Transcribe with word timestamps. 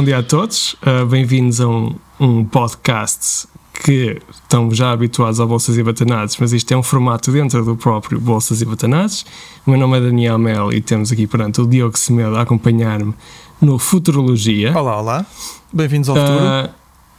Bom 0.00 0.04
dia 0.04 0.16
a 0.16 0.22
todos. 0.22 0.72
Uh, 0.76 1.04
Bem-vindos 1.04 1.60
a 1.60 1.68
um, 1.68 1.94
um, 2.18 2.42
podcast 2.42 3.46
que 3.84 4.18
estão 4.30 4.72
já 4.72 4.92
habituados 4.92 5.38
a 5.38 5.44
Bolsas 5.44 5.76
e 5.76 5.82
Batanados, 5.82 6.38
mas 6.40 6.54
isto 6.54 6.72
é 6.72 6.76
um 6.78 6.82
formato 6.82 7.30
dentro 7.30 7.62
do 7.62 7.76
próprio 7.76 8.18
Bolsas 8.18 8.62
e 8.62 8.64
Batanados. 8.64 9.26
O 9.66 9.70
meu 9.70 9.78
nome 9.78 9.98
é 9.98 10.00
Daniel 10.00 10.38
Mel 10.38 10.72
e 10.72 10.80
temos 10.80 11.12
aqui, 11.12 11.26
portanto, 11.26 11.64
o 11.64 11.66
Diogo 11.66 11.98
Semedo 11.98 12.34
a 12.34 12.40
acompanhar-me 12.40 13.12
no 13.60 13.78
Futurologia. 13.78 14.72
Olá, 14.74 14.98
olá. 14.98 15.26
Bem-vindos 15.70 16.08
ao 16.08 16.16
futuro. 16.16 16.44
Uh, 16.44 16.70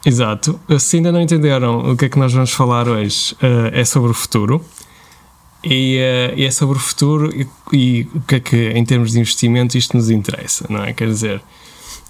exato. 0.03 0.59
Se 0.79 0.97
ainda 0.97 1.11
não 1.11 1.21
entenderam 1.21 1.91
o 1.91 1.95
que 1.95 2.05
é 2.05 2.09
que 2.09 2.17
nós 2.17 2.33
vamos 2.33 2.49
falar 2.49 2.87
hoje, 2.87 3.35
uh, 3.43 3.69
é 3.73 3.85
sobre 3.85 4.09
o 4.09 4.15
futuro. 4.15 4.59
E, 5.63 5.99
uh, 5.99 6.33
e, 6.35 6.45
é 6.45 6.49
sobre 6.49 6.77
o 6.77 6.81
futuro 6.81 7.29
e, 7.31 7.47
e, 7.71 8.07
o 8.15 8.21
que 8.21 8.35
é 8.37 8.39
que, 8.39 8.69
em 8.69 8.83
termos 8.83 9.11
de 9.11 9.19
investimento, 9.19 9.77
isto 9.77 9.95
nos 9.95 10.09
interessa, 10.09 10.65
não 10.67 10.83
é? 10.83 10.93
Quer 10.93 11.05
dizer, 11.09 11.43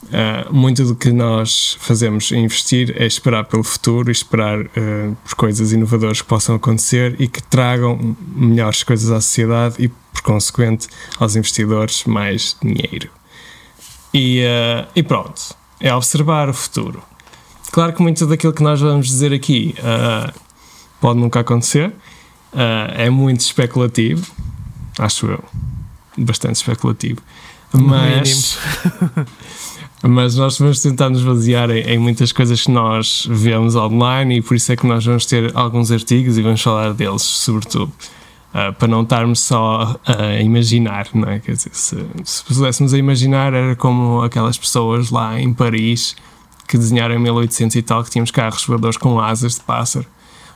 uh, 0.03 0.53
muito 0.53 0.83
do 0.83 0.95
que 0.95 1.11
nós 1.11 1.77
fazemos 1.79 2.31
em 2.31 2.45
investir 2.45 2.93
é 2.97 3.05
esperar 3.05 3.45
pelo 3.45 3.63
futuro 3.63 4.09
e 4.09 4.11
esperar 4.11 4.59
uh, 4.61 5.17
por 5.23 5.35
coisas 5.35 5.71
inovadoras 5.71 6.21
que 6.21 6.27
possam 6.27 6.55
acontecer 6.55 7.15
e 7.19 7.27
que 7.27 7.41
tragam 7.43 8.15
melhores 8.35 8.83
coisas 8.83 9.11
à 9.11 9.21
sociedade 9.21 9.75
e, 9.79 9.87
por 9.87 10.21
consequente, 10.21 10.87
aos 11.19 11.35
investidores 11.35 12.03
mais 12.05 12.55
dinheiro. 12.61 13.09
E, 14.13 14.43
e 14.93 15.03
pronto, 15.03 15.55
é 15.79 15.93
observar 15.95 16.49
o 16.49 16.53
futuro. 16.53 17.01
Claro 17.71 17.93
que 17.93 18.01
muito 18.01 18.25
daquilo 18.27 18.51
que 18.51 18.61
nós 18.61 18.81
vamos 18.81 19.07
dizer 19.07 19.31
aqui 19.31 19.73
pode 20.99 21.17
nunca 21.17 21.39
acontecer 21.39 21.93
Uh, 22.53 22.91
é 22.97 23.09
muito 23.09 23.39
especulativo, 23.39 24.29
acho 24.99 25.25
eu, 25.25 25.43
bastante 26.17 26.55
especulativo, 26.55 27.21
mas, 27.71 28.57
mas 30.03 30.35
nós 30.35 30.57
vamos 30.57 30.81
tentar 30.81 31.09
nos 31.09 31.23
basear 31.23 31.69
em, 31.69 31.81
em, 31.81 31.97
muitas 31.99 32.31
coisas 32.31 32.63
que 32.63 32.71
nós 32.71 33.27
vemos 33.29 33.75
online 33.75 34.37
e 34.37 34.41
por 34.41 34.55
isso 34.55 34.71
é 34.71 34.75
que 34.75 34.85
nós 34.87 35.05
vamos 35.05 35.25
ter 35.25 35.55
alguns 35.55 35.91
artigos 35.91 36.37
e 36.37 36.41
vamos 36.41 36.61
falar 36.61 36.93
deles, 36.93 37.21
sobretudo. 37.21 37.91
Uh, 38.51 38.73
para 38.73 38.87
não 38.87 39.03
estarmos 39.03 39.39
só 39.39 39.95
a 40.05 40.41
imaginar, 40.41 41.07
não 41.13 41.29
é? 41.29 41.39
Quer 41.39 41.53
dizer, 41.53 41.69
se, 41.73 42.05
se 42.25 42.43
pudéssemos 42.43 42.93
a 42.93 42.97
imaginar, 42.97 43.53
era 43.53 43.75
como 43.77 44.21
aquelas 44.23 44.57
pessoas 44.57 45.09
lá 45.09 45.39
em 45.39 45.53
Paris 45.53 46.17
que 46.67 46.77
desenharam 46.77 47.15
em 47.15 47.19
1800 47.19 47.75
e 47.75 47.81
tal, 47.81 48.03
que 48.03 48.09
tínhamos 48.09 48.31
carros 48.31 48.65
voadores 48.65 48.97
com 48.97 49.19
asas 49.19 49.55
de 49.55 49.61
pássaro. 49.61 50.05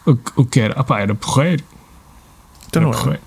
O, 0.06 0.18
o 0.36 0.46
que 0.46 0.60
era? 0.60 0.74
Ah, 0.78 0.84
pá, 0.84 1.00
era 1.00 1.16
porreiro. 1.16 1.64
Então 2.68 2.82
não 2.82 2.92
era. 2.92 3.22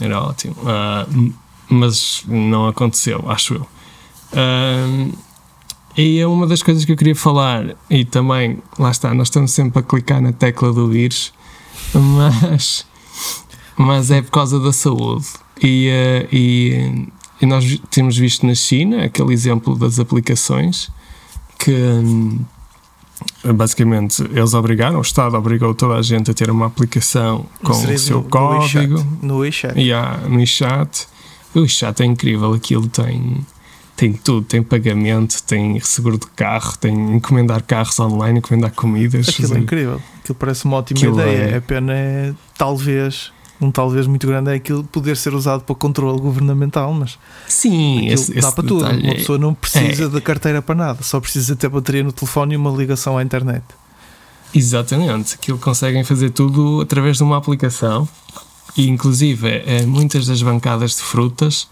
Era 0.00 0.20
ótimo. 0.20 0.54
Uh, 0.62 1.32
mas 1.68 2.22
não 2.26 2.68
aconteceu, 2.68 3.24
acho 3.28 3.54
eu. 3.54 3.66
Uh, 4.32 5.12
e 5.98 6.20
é 6.20 6.26
uma 6.28 6.46
das 6.46 6.62
coisas 6.62 6.84
que 6.84 6.92
eu 6.92 6.96
queria 6.96 7.16
falar, 7.16 7.74
e 7.90 8.04
também, 8.04 8.62
lá 8.78 8.92
está, 8.92 9.12
nós 9.12 9.26
estamos 9.26 9.50
sempre 9.50 9.80
a 9.80 9.82
clicar 9.82 10.22
na 10.22 10.30
tecla 10.30 10.72
do 10.72 10.86
vírus, 10.86 11.32
mas, 11.92 12.86
mas 13.76 14.08
é 14.12 14.22
por 14.22 14.30
causa 14.30 14.60
da 14.60 14.72
saúde. 14.72 15.26
E, 15.60 15.90
uh, 15.90 16.28
e, 16.32 17.08
e, 17.42 17.46
nós 17.46 17.80
temos 17.90 18.16
visto 18.16 18.46
na 18.46 18.54
China 18.54 19.06
aquele 19.06 19.32
exemplo 19.32 19.76
das 19.76 19.98
aplicações 19.98 20.88
que. 21.58 21.72
Um, 21.72 22.38
basicamente 23.52 24.22
eles 24.22 24.54
obrigaram, 24.54 24.98
o 24.98 25.02
Estado 25.02 25.36
obrigou 25.36 25.74
toda 25.74 25.94
a 25.94 26.02
gente 26.02 26.30
a 26.30 26.34
ter 26.34 26.48
uma 26.48 26.66
aplicação 26.66 27.44
com 27.64 27.72
o 27.72 27.98
seu 27.98 28.18
no, 28.18 28.28
código 28.28 29.04
no 29.20 29.38
WeChat. 29.38 29.76
Yeah, 29.76 30.28
no 30.28 30.36
WeChat. 30.36 31.08
O 31.56 31.60
WeChat 31.62 32.00
é 32.04 32.06
incrível, 32.06 32.52
aquilo 32.52 32.86
tem 32.86 33.44
tem 33.98 34.12
tudo, 34.12 34.46
tem 34.46 34.62
pagamento, 34.62 35.42
tem 35.42 35.80
seguro 35.80 36.16
de 36.16 36.28
carro, 36.28 36.78
tem 36.78 37.16
encomendar 37.16 37.60
carros 37.64 37.98
online, 37.98 38.38
encomendar 38.38 38.70
comidas. 38.70 39.28
Aquilo 39.28 39.56
é 39.56 39.58
incrível, 39.58 40.00
aquilo 40.20 40.36
parece 40.36 40.64
uma 40.66 40.76
ótima 40.76 41.00
aquilo 41.00 41.20
ideia. 41.20 41.50
É... 41.50 41.56
A 41.56 41.60
pena 41.60 41.92
é 41.92 42.32
talvez 42.56 43.32
um 43.60 43.72
talvez 43.72 44.06
muito 44.06 44.24
grande 44.24 44.52
é 44.52 44.54
aquilo 44.54 44.84
poder 44.84 45.16
ser 45.16 45.34
usado 45.34 45.64
para 45.64 45.74
controle 45.74 46.20
governamental, 46.20 46.94
mas 46.94 47.18
sim, 47.48 48.06
esse, 48.06 48.32
dá 48.32 48.38
esse 48.38 48.54
para 48.54 48.68
tudo. 48.68 48.84
Uma 48.86 49.14
pessoa 49.16 49.36
não 49.36 49.52
precisa 49.52 50.04
é... 50.04 50.08
da 50.08 50.20
carteira 50.20 50.62
para 50.62 50.76
nada, 50.76 51.02
só 51.02 51.18
precisa 51.18 51.56
ter 51.56 51.68
bateria 51.68 52.04
no 52.04 52.12
telefone 52.12 52.54
e 52.54 52.56
uma 52.56 52.70
ligação 52.70 53.18
à 53.18 53.22
internet. 53.24 53.64
Exatamente, 54.54 55.34
aquilo 55.34 55.58
conseguem 55.58 56.04
fazer 56.04 56.30
tudo 56.30 56.80
através 56.82 57.16
de 57.16 57.24
uma 57.24 57.36
aplicação 57.36 58.08
e 58.76 58.88
inclusive 58.88 59.48
é, 59.66 59.84
muitas 59.84 60.24
das 60.24 60.40
bancadas 60.40 60.92
de 60.92 61.02
frutas 61.02 61.68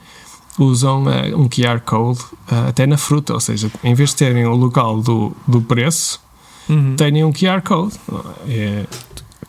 usam 0.59 1.11
é, 1.11 1.35
um 1.35 1.49
QR 1.49 1.81
Code 1.81 2.21
é, 2.51 2.69
até 2.69 2.87
na 2.87 2.97
fruta, 2.97 3.35
ou 3.35 3.41
seja, 3.41 3.71
em 3.83 3.95
vez 3.95 4.11
de 4.11 4.17
terem 4.17 4.47
o 4.47 4.55
local 4.55 5.01
do, 5.01 5.33
do 5.47 5.61
preço, 5.61 6.21
uhum. 6.69 6.97
têm 6.97 7.25
um 7.25 7.33
QR 7.33 7.63
Code. 7.63 7.95
É, 8.49 8.87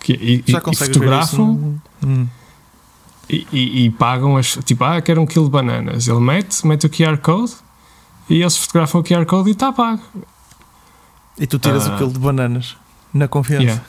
e, 0.09 0.43
Já 0.47 0.61
e 0.71 0.75
fotografam 0.75 1.79
hum. 2.03 2.27
e, 3.29 3.47
e, 3.51 3.85
e, 3.85 3.89
pagam 3.89 4.37
as. 4.37 4.57
Tipo, 4.63 4.85
ah, 4.85 5.01
quero 5.01 5.21
um 5.21 5.25
quilo 5.25 5.45
de 5.45 5.51
bananas. 5.51 6.07
Ele 6.07 6.19
mete, 6.19 6.65
mete 6.65 6.85
o 6.85 6.89
QR 6.89 7.17
Code 7.17 7.53
e 8.29 8.41
eles 8.41 8.55
fotografam 8.55 9.01
o 9.01 9.03
QR 9.03 9.25
Code 9.25 9.49
e 9.49 9.51
está 9.51 9.73
pago. 9.73 10.01
E 11.37 11.45
tu 11.45 11.59
tiras 11.59 11.87
uh, 11.87 11.93
o 11.93 11.97
quilo 11.97 12.11
de 12.11 12.19
bananas 12.19 12.77
na 13.13 13.27
confiança. 13.27 13.63
Yeah. 13.63 13.83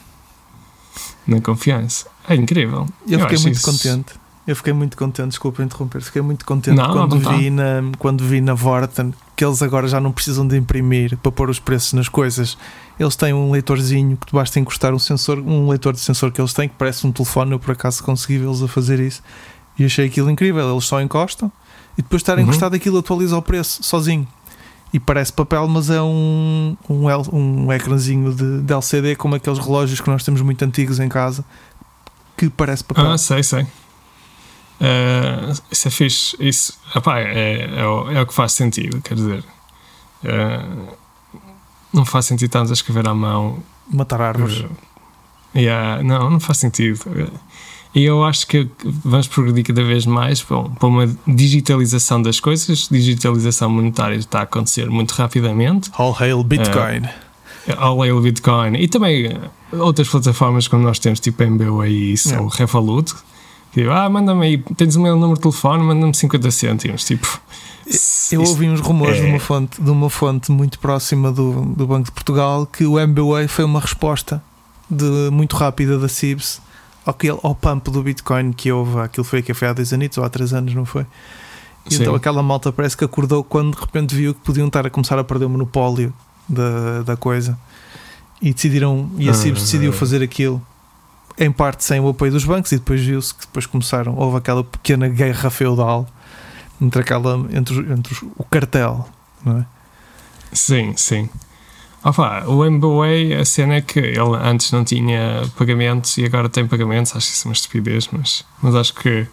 Na 1.25 1.41
confiança. 1.41 2.07
É 2.27 2.35
incrível. 2.35 2.87
Eu, 3.07 3.19
Eu 3.19 3.19
fiquei 3.21 3.39
muito 3.39 3.55
isso... 3.55 3.65
contente. 3.65 4.13
Eu 4.49 4.55
fiquei 4.55 4.73
muito 4.73 4.97
contente, 4.97 5.29
desculpa 5.29 5.61
interromper, 5.61 6.01
fiquei 6.01 6.21
muito 6.21 6.43
contente 6.43 6.75
não, 6.75 6.91
quando, 6.91 7.19
não 7.19 7.37
vi 7.37 7.49
na, 7.49 7.83
quando 7.99 8.23
vi 8.25 8.41
na 8.41 8.55
Vorten 8.55 9.13
que 9.35 9.45
eles 9.45 9.61
agora 9.61 9.87
já 9.87 10.01
não 10.01 10.11
precisam 10.11 10.47
de 10.47 10.57
imprimir 10.57 11.15
para 11.17 11.31
pôr 11.31 11.49
os 11.49 11.59
preços 11.59 11.93
nas 11.93 12.09
coisas 12.09 12.57
eles 12.99 13.15
têm 13.15 13.33
um 13.33 13.49
leitorzinho 13.49 14.17
que 14.17 14.33
basta 14.33 14.59
encostar 14.59 14.93
um 14.93 14.99
sensor, 14.99 15.39
um 15.39 15.69
leitor 15.69 15.93
de 15.93 16.01
sensor 16.01 16.31
que 16.31 16.41
eles 16.41 16.51
têm, 16.53 16.67
que 16.67 16.75
parece 16.77 17.07
um 17.07 17.11
telefone. 17.13 17.53
Eu 17.53 17.59
por 17.59 17.71
acaso 17.71 18.03
consegui 18.03 18.37
vê-los 18.37 18.61
a 18.61 18.67
fazer 18.67 18.99
isso 18.99 19.23
e 19.77 19.85
achei 19.85 20.05
aquilo 20.05 20.29
incrível. 20.29 20.69
Eles 20.69 20.83
só 20.83 21.01
encostam 21.01 21.49
e 21.97 22.01
depois 22.01 22.19
de 22.19 22.23
estar 22.23 22.37
uhum. 22.37 22.43
encostado 22.43 22.75
aquilo 22.75 22.97
atualiza 22.97 23.37
o 23.37 23.41
preço 23.41 23.81
sozinho. 23.83 24.27
E 24.91 24.99
parece 24.99 25.31
papel, 25.31 25.67
mas 25.67 25.89
é 25.89 26.01
um, 26.01 26.75
um, 26.89 27.05
um 27.31 27.71
ecrãzinho 27.71 28.33
de, 28.33 28.61
de 28.61 28.73
LCD, 28.73 29.15
como 29.15 29.35
aqueles 29.35 29.59
relógios 29.59 30.01
que 30.01 30.09
nós 30.09 30.23
temos 30.23 30.41
muito 30.41 30.65
antigos 30.65 30.99
em 30.99 31.07
casa, 31.07 31.45
que 32.35 32.49
parece 32.49 32.83
papel. 32.83 33.11
Ah, 33.11 33.17
sei, 33.17 33.43
sei. 33.43 33.67
Uh, 34.79 35.51
isso 35.69 35.87
é 35.87 35.91
fixe. 35.91 36.37
Isso 36.39 36.79
epá, 36.95 37.19
é, 37.19 37.69
é, 37.77 37.85
o, 37.85 38.11
é 38.11 38.21
o 38.21 38.25
que 38.25 38.33
faz 38.33 38.53
sentido, 38.53 39.01
quer 39.01 39.15
dizer. 39.15 39.43
Uh, 40.23 40.87
não 41.93 42.05
faz 42.05 42.25
sentido 42.25 42.47
estarmos 42.47 42.71
a 42.71 42.73
escrever 42.73 43.07
à 43.07 43.13
mão. 43.13 43.61
Matar 43.91 44.21
árvores. 44.21 44.59
Uh, 44.59 44.69
yeah, 45.55 46.01
não, 46.03 46.29
não 46.29 46.39
faz 46.39 46.59
sentido. 46.59 46.99
E 47.93 48.03
eu 48.03 48.23
acho 48.23 48.45
que 48.45 48.69
vamos 48.85 49.27
progredir 49.27 49.65
cada 49.65 49.83
vez 49.83 50.05
mais 50.05 50.43
para 50.43 50.87
uma 50.87 51.07
digitalização 51.27 52.21
das 52.21 52.39
coisas. 52.39 52.87
Digitalização 52.89 53.69
monetária 53.69 54.15
está 54.15 54.39
a 54.39 54.43
acontecer 54.43 54.89
muito 54.89 55.11
rapidamente. 55.11 55.89
All 55.97 56.15
hail 56.17 56.43
Bitcoin. 56.43 57.05
Uh, 57.67 57.79
all 57.79 58.01
hail 58.01 58.21
Bitcoin. 58.21 58.75
E 58.75 58.87
também 58.87 59.37
outras 59.73 60.07
plataformas 60.07 60.67
como 60.67 60.83
nós 60.83 60.99
temos, 60.99 61.19
tipo 61.19 61.43
MBWay 61.43 61.91
e 61.91 62.13
isso, 62.13 62.29
yeah. 62.29 62.43
ou 62.43 62.49
Revolut. 62.49 63.13
Que, 63.71 63.83
ah, 63.87 64.09
manda-me 64.09 64.45
aí, 64.45 64.57
tens 64.75 64.95
o 64.95 65.01
meu 65.01 65.15
número 65.15 65.35
de 65.35 65.41
telefone, 65.41 65.83
manda-me 65.83 66.13
50 66.13 66.51
cêntimos. 66.51 67.05
Tipo, 67.05 67.39
eu 68.31 68.41
ouvi 68.41 68.67
uns 68.67 68.79
rumores 68.79 69.17
é... 69.17 69.21
de, 69.21 69.27
uma 69.27 69.39
fonte, 69.39 69.81
de 69.81 69.89
uma 69.89 70.09
fonte 70.09 70.51
muito 70.51 70.79
próxima 70.79 71.31
do, 71.31 71.65
do 71.65 71.87
Banco 71.87 72.05
de 72.05 72.11
Portugal 72.11 72.65
que 72.65 72.85
o 72.85 72.99
MBWay 72.99 73.47
foi 73.47 73.65
uma 73.65 73.79
resposta 73.79 74.41
de, 74.89 75.29
muito 75.31 75.55
rápida 75.55 75.97
da 75.97 76.07
CIBS 76.07 76.61
ao, 77.05 77.15
ao 77.43 77.55
pump 77.55 77.89
do 77.89 78.01
Bitcoin 78.01 78.53
que 78.53 78.71
houve. 78.71 78.99
Aquilo 78.99 79.23
foi 79.23 79.41
que 79.41 79.53
foi 79.53 79.67
há 79.67 79.73
dois 79.73 79.93
anos 79.93 80.17
ou 80.17 80.23
há 80.23 80.29
três 80.29 80.53
anos, 80.53 80.73
não 80.73 80.85
foi? 80.85 81.05
E 81.89 81.95
então 81.95 82.13
aquela 82.13 82.43
malta 82.43 82.71
parece 82.71 82.95
que 82.95 83.03
acordou 83.03 83.43
quando 83.43 83.75
de 83.75 83.81
repente 83.81 84.15
viu 84.15 84.33
que 84.33 84.41
podiam 84.41 84.67
estar 84.67 84.85
a 84.85 84.89
começar 84.89 85.17
a 85.17 85.23
perder 85.23 85.45
o 85.45 85.49
monopólio 85.49 86.13
da, 86.47 87.01
da 87.03 87.17
coisa 87.17 87.57
e 88.41 88.53
decidiram, 88.53 89.09
e 89.17 89.29
a 89.29 89.33
CIBS 89.33 89.61
decidiu 89.63 89.91
fazer 89.91 90.21
aquilo 90.23 90.61
em 91.39 91.51
parte 91.51 91.83
sem 91.83 91.99
o 91.99 92.09
apoio 92.09 92.31
dos 92.31 92.43
bancos 92.43 92.71
e 92.73 92.77
depois 92.77 93.01
viu-se 93.01 93.33
que 93.33 93.41
depois 93.41 93.65
começaram, 93.65 94.13
houve 94.15 94.37
aquela 94.37 94.63
pequena 94.63 95.07
guerra 95.07 95.49
feudal 95.49 96.05
entre 96.81 97.01
aquela 97.01 97.35
entre, 97.51 97.79
entre 97.91 98.15
o 98.37 98.43
cartel, 98.43 99.07
não 99.43 99.59
é? 99.59 99.65
Sim, 100.51 100.93
sim. 100.97 101.29
Opa, 102.03 102.45
o 102.45 102.65
MBWay, 102.65 103.33
a 103.35 103.45
cena 103.45 103.75
é 103.75 103.81
que 103.81 103.99
ele 103.99 104.35
antes 104.41 104.71
não 104.71 104.83
tinha 104.83 105.43
pagamentos 105.57 106.17
e 106.17 106.25
agora 106.25 106.47
tem 106.47 106.65
pagamentos, 106.67 107.15
acho 107.15 107.29
isso 107.29 107.47
uma 107.47 107.53
estupidez, 107.53 108.09
mas, 108.11 108.45
mas 108.61 108.75
acho 108.75 108.93
que 108.93 109.27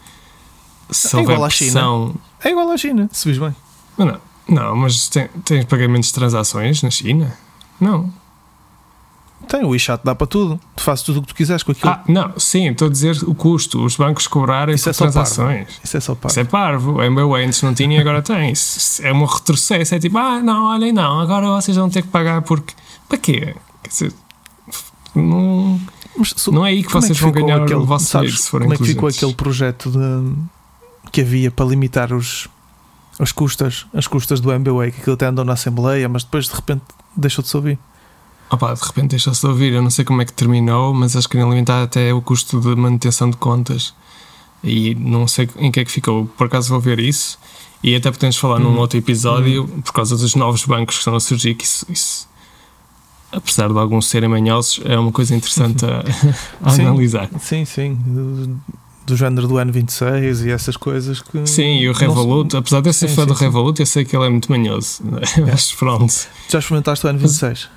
se 0.91 1.17
é 1.17 1.23
igual 1.23 1.45
à 1.45 1.49
pressão... 1.49 2.09
China. 2.09 2.21
É 2.45 2.51
igual 2.51 2.71
à 2.71 2.77
China, 2.77 3.09
se 3.13 3.29
vis 3.29 3.39
bem. 3.39 3.55
Não, 3.97 4.21
não 4.49 4.77
mas 4.77 5.09
tem, 5.09 5.29
tens 5.45 5.65
pagamentos 5.65 6.09
de 6.09 6.15
transações 6.15 6.83
na 6.83 6.91
China? 6.91 7.37
Não. 7.81 8.13
Tem, 9.49 9.65
o 9.65 9.69
WeChat 9.69 10.01
dá 10.05 10.15
para 10.15 10.27
tudo. 10.27 10.59
Tu 10.75 10.83
fazes 10.83 11.05
tudo 11.05 11.19
o 11.19 11.23
que 11.23 11.29
tu 11.29 11.35
quiseres 11.35 11.63
com 11.63 11.73
aquilo. 11.73 11.91
Ah, 11.91 12.03
não, 12.09 12.33
sim, 12.39 12.69
estou 12.69 12.89
a 12.89 12.91
dizer 12.91 13.17
o 13.25 13.35
custo. 13.35 13.85
Os 13.85 13.97
bancos 13.97 14.27
cobrarem 14.27 14.75
Isso 14.75 14.85
por 14.85 14.91
é 14.91 14.93
transações. 14.95 15.81
Isso 15.85 15.97
é 15.97 16.01
só 16.01 16.15
para. 16.15 16.31
Isso 16.31 16.41
é 16.41 16.45
parvo. 16.45 16.95
O 16.95 17.03
MBWay 17.03 17.45
antes 17.47 17.63
não 17.63 17.73
tinha 17.73 17.97
e 17.97 18.01
agora 18.01 18.23
tem. 18.23 18.53
É 19.03 19.13
um 19.13 19.25
retrocesso. 19.25 19.95
É 19.95 19.99
tipo, 20.01 20.19
ah, 20.19 20.41
não, 20.43 20.65
olhem, 20.65 20.93
não, 20.93 21.21
agora 21.21 21.47
vocês 21.49 21.77
vão 21.77 21.89
ter 21.89 22.03
que 22.03 22.09
pagar 22.09 22.43
porque. 22.43 22.75
Para 23.09 23.19
quê? 23.19 23.55
Quer 23.85 23.89
dizer, 23.89 24.13
não, 25.15 25.81
Mas 26.17 26.35
se- 26.37 26.51
não 26.51 26.65
é 26.67 26.71
aí 26.71 26.83
que 26.83 26.89
como 26.91 26.99
é 27.05 27.07
vocês 27.07 27.19
vão 27.19 27.31
ganhar 27.33 27.63
aquele- 27.63 27.75
o 27.81 27.85
vosso 27.87 28.07
sabes, 28.07 28.29
dinheiro 28.31 28.43
se 28.43 28.51
forem 28.51 28.65
Como 28.69 28.75
é 28.75 28.79
que 28.79 28.85
ficou 28.85 29.09
aquele 29.09 29.35
projeto 29.35 29.91
de- 29.91 30.35
que 31.13 31.21
havia 31.21 31.51
para 31.51 31.67
limitar 31.67 32.13
os, 32.13 32.49
as 33.19 33.33
custas, 33.33 33.87
as 33.95 34.07
custas 34.07 34.41
do 34.41 34.51
MBWay, 34.53 34.91
que 34.91 35.01
aquilo 35.01 35.15
até 35.15 35.27
andou 35.27 35.45
na 35.45 35.53
Assembleia, 35.53 36.09
mas 36.09 36.25
depois 36.25 36.47
de 36.47 36.55
repente 36.55 36.83
deixou 37.17 37.43
de 37.43 37.49
se 37.49 37.57
ouvir. 37.57 37.79
Opa, 38.51 38.75
de 38.75 38.81
repente 38.85 39.09
deixa-se 39.11 39.41
de 39.41 39.47
ouvir. 39.47 39.73
Eu 39.73 39.83
não 39.83 39.91
sei 39.91 40.05
como 40.05 40.23
é 40.23 40.25
que 40.25 40.33
terminou, 40.33 40.95
mas 40.95 41.17
acho 41.17 41.27
que 41.29 41.33
queriam 41.33 41.51
limitar 41.51 41.83
até 41.83 42.13
o 42.15 42.23
custo 42.23 42.61
de 42.61 42.75
manutenção 42.77 43.29
de 43.31 43.37
contas. 43.37 43.93
E 44.63 44.95
não 44.95 45.27
sei 45.29 45.49
em 45.59 45.71
que 45.71 45.81
é 45.81 45.85
que 45.85 45.91
ficou. 45.91 46.27
Por 46.37 46.47
acaso 46.47 46.69
vou 46.71 46.81
ver 46.81 46.99
isso. 47.01 47.39
E 47.83 47.95
até 47.95 48.11
podemos 48.11 48.37
falar 48.37 48.59
num 48.59 48.71
Uhum. 48.71 48.79
outro 48.79 48.99
episódio, 48.99 49.67
por 49.85 49.93
causa 49.93 50.17
dos 50.17 50.35
novos 50.35 50.65
bancos 50.65 50.97
que 50.97 51.01
estão 51.01 51.15
a 51.15 51.21
surgir, 51.21 51.55
que 51.55 51.65
isso, 51.65 51.87
isso, 51.91 52.29
apesar 53.31 53.69
de 53.73 53.79
alguns 53.79 54.07
serem 54.09 54.29
manhosos, 54.29 54.81
é 54.85 54.99
uma 54.99 55.13
coisa 55.13 55.35
interessante 55.37 55.85
a, 55.85 56.03
a 56.65 56.71
Sim. 56.71 56.83
analisar. 56.87 57.29
Sim, 57.39 57.65
sim. 57.65 57.95
Do, 58.05 58.59
do 59.07 59.17
género 59.17 59.47
do 59.47 59.55
N26 59.55 60.47
e 60.47 60.51
essas 60.51 60.77
coisas 60.77 61.21
que. 61.21 61.47
Sim, 61.47 61.79
e 61.79 61.89
o 61.89 61.93
não 61.93 62.01
Revolut, 62.01 62.57
apesar 62.57 62.81
de 62.81 62.89
eu 62.89 62.93
ser 62.93 63.09
Sim, 63.09 63.15
fã 63.15 63.23
sim, 63.23 63.29
do. 63.29 63.35
Revolut, 63.35 63.79
eu 63.79 63.87
sei 63.87 64.05
que 64.05 64.17
ele 64.17 64.25
é 64.25 64.31
muito 64.31 64.51
manhoso. 64.51 65.03
Mas 65.47 65.71
pronto. 65.73 66.13
Já 66.49 66.59
experimentaste 66.59 67.07
o 67.07 67.11
N26? 67.11 67.69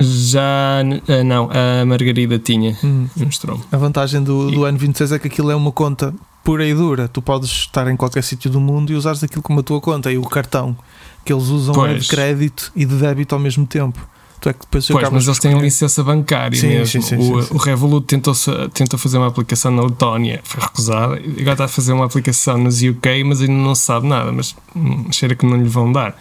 Já, 0.00 0.80
eh, 1.08 1.22
não, 1.22 1.48
a 1.52 1.84
Margarida 1.84 2.38
tinha, 2.38 2.76
Hum. 2.82 3.06
mostrou-me. 3.16 3.62
A 3.70 3.76
vantagem 3.76 4.22
do, 4.22 4.50
do 4.50 4.60
N26 4.62 5.12
é 5.12 5.18
que 5.18 5.28
aquilo 5.28 5.50
é 5.50 5.54
uma 5.54 5.70
conta 5.72 6.14
pura 6.42 6.66
e 6.66 6.74
dura. 6.74 7.06
Tu 7.08 7.20
podes 7.20 7.50
estar 7.50 7.86
em 7.90 7.96
qualquer 7.96 8.22
sítio 8.22 8.50
do 8.50 8.60
mundo 8.60 8.90
e 8.92 8.94
usares 8.96 9.22
aquilo 9.22 9.42
como 9.42 9.60
a 9.60 9.62
tua 9.62 9.80
conta. 9.80 10.10
E 10.10 10.16
o 10.18 10.22
cartão 10.22 10.76
que 11.24 11.32
eles 11.32 11.44
usam 11.48 11.74
é 11.84 11.88
de 11.88 11.94
Pois. 11.96 12.08
crédito 12.08 12.72
e 12.74 12.84
de 12.84 12.94
débito 12.96 13.34
ao 13.34 13.40
mesmo 13.40 13.66
tempo. 13.66 13.98
Tu 14.40 14.48
é 14.48 14.54
que 14.54 14.60
depois 14.60 14.86
Pois, 14.88 15.10
mas 15.10 15.26
eles 15.26 15.38
têm 15.38 15.58
licença 15.60 16.02
bancária 16.02 16.58
Sim, 16.58 16.68
mesmo. 16.68 16.86
sim, 16.86 17.02
sim, 17.02 17.16
o, 17.18 17.42
sim, 17.42 17.54
o 17.54 17.58
Revolut 17.58 18.06
tentou, 18.06 18.32
tentou 18.72 18.98
fazer 18.98 19.18
uma 19.18 19.26
aplicação 19.26 19.70
na 19.70 19.82
Letónia, 19.82 20.40
foi 20.42 20.62
recusada. 20.62 21.20
E 21.20 21.32
agora 21.42 21.52
está 21.52 21.64
a 21.66 21.68
fazer 21.68 21.92
uma 21.92 22.06
aplicação 22.06 22.56
nos 22.56 22.80
UK, 22.80 23.22
mas 23.22 23.42
ainda 23.42 23.52
não 23.52 23.74
se 23.74 23.82
sabe 23.82 24.06
nada. 24.08 24.32
Mas 24.32 24.56
hum, 24.74 25.04
cheira 25.12 25.34
que 25.34 25.44
não 25.44 25.58
lhe 25.58 25.68
vão 25.68 25.92
dar. 25.92 26.16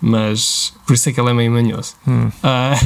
Mas 0.00 0.72
por 0.86 0.94
isso 0.94 1.08
é 1.08 1.12
que 1.12 1.20
ele 1.20 1.30
é 1.30 1.34
meio 1.34 1.52
manhoso. 1.52 1.94
Hum. 2.08 2.30
Ah, 2.42 2.78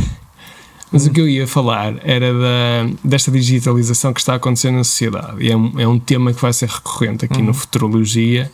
mas 0.91 1.07
o 1.07 1.11
que 1.11 1.21
eu 1.21 1.29
ia 1.29 1.47
falar 1.47 1.95
era 2.03 2.33
da, 2.33 2.95
desta 3.05 3.31
digitalização 3.31 4.13
que 4.13 4.21
está 4.21 4.33
a 4.33 4.37
acontecer 4.37 4.71
na 4.71 4.83
sociedade. 4.85 5.37
E 5.45 5.51
é 5.51 5.57
um, 5.57 5.73
é 5.81 5.87
um 5.87 5.99
tema 5.99 6.33
que 6.33 6.41
vai 6.43 6.53
ser 6.53 6.69
recorrente 6.69 7.25
aqui 7.25 7.39
Uhum. 7.39 7.47
no 7.47 7.55
Futurologia, 7.55 8.51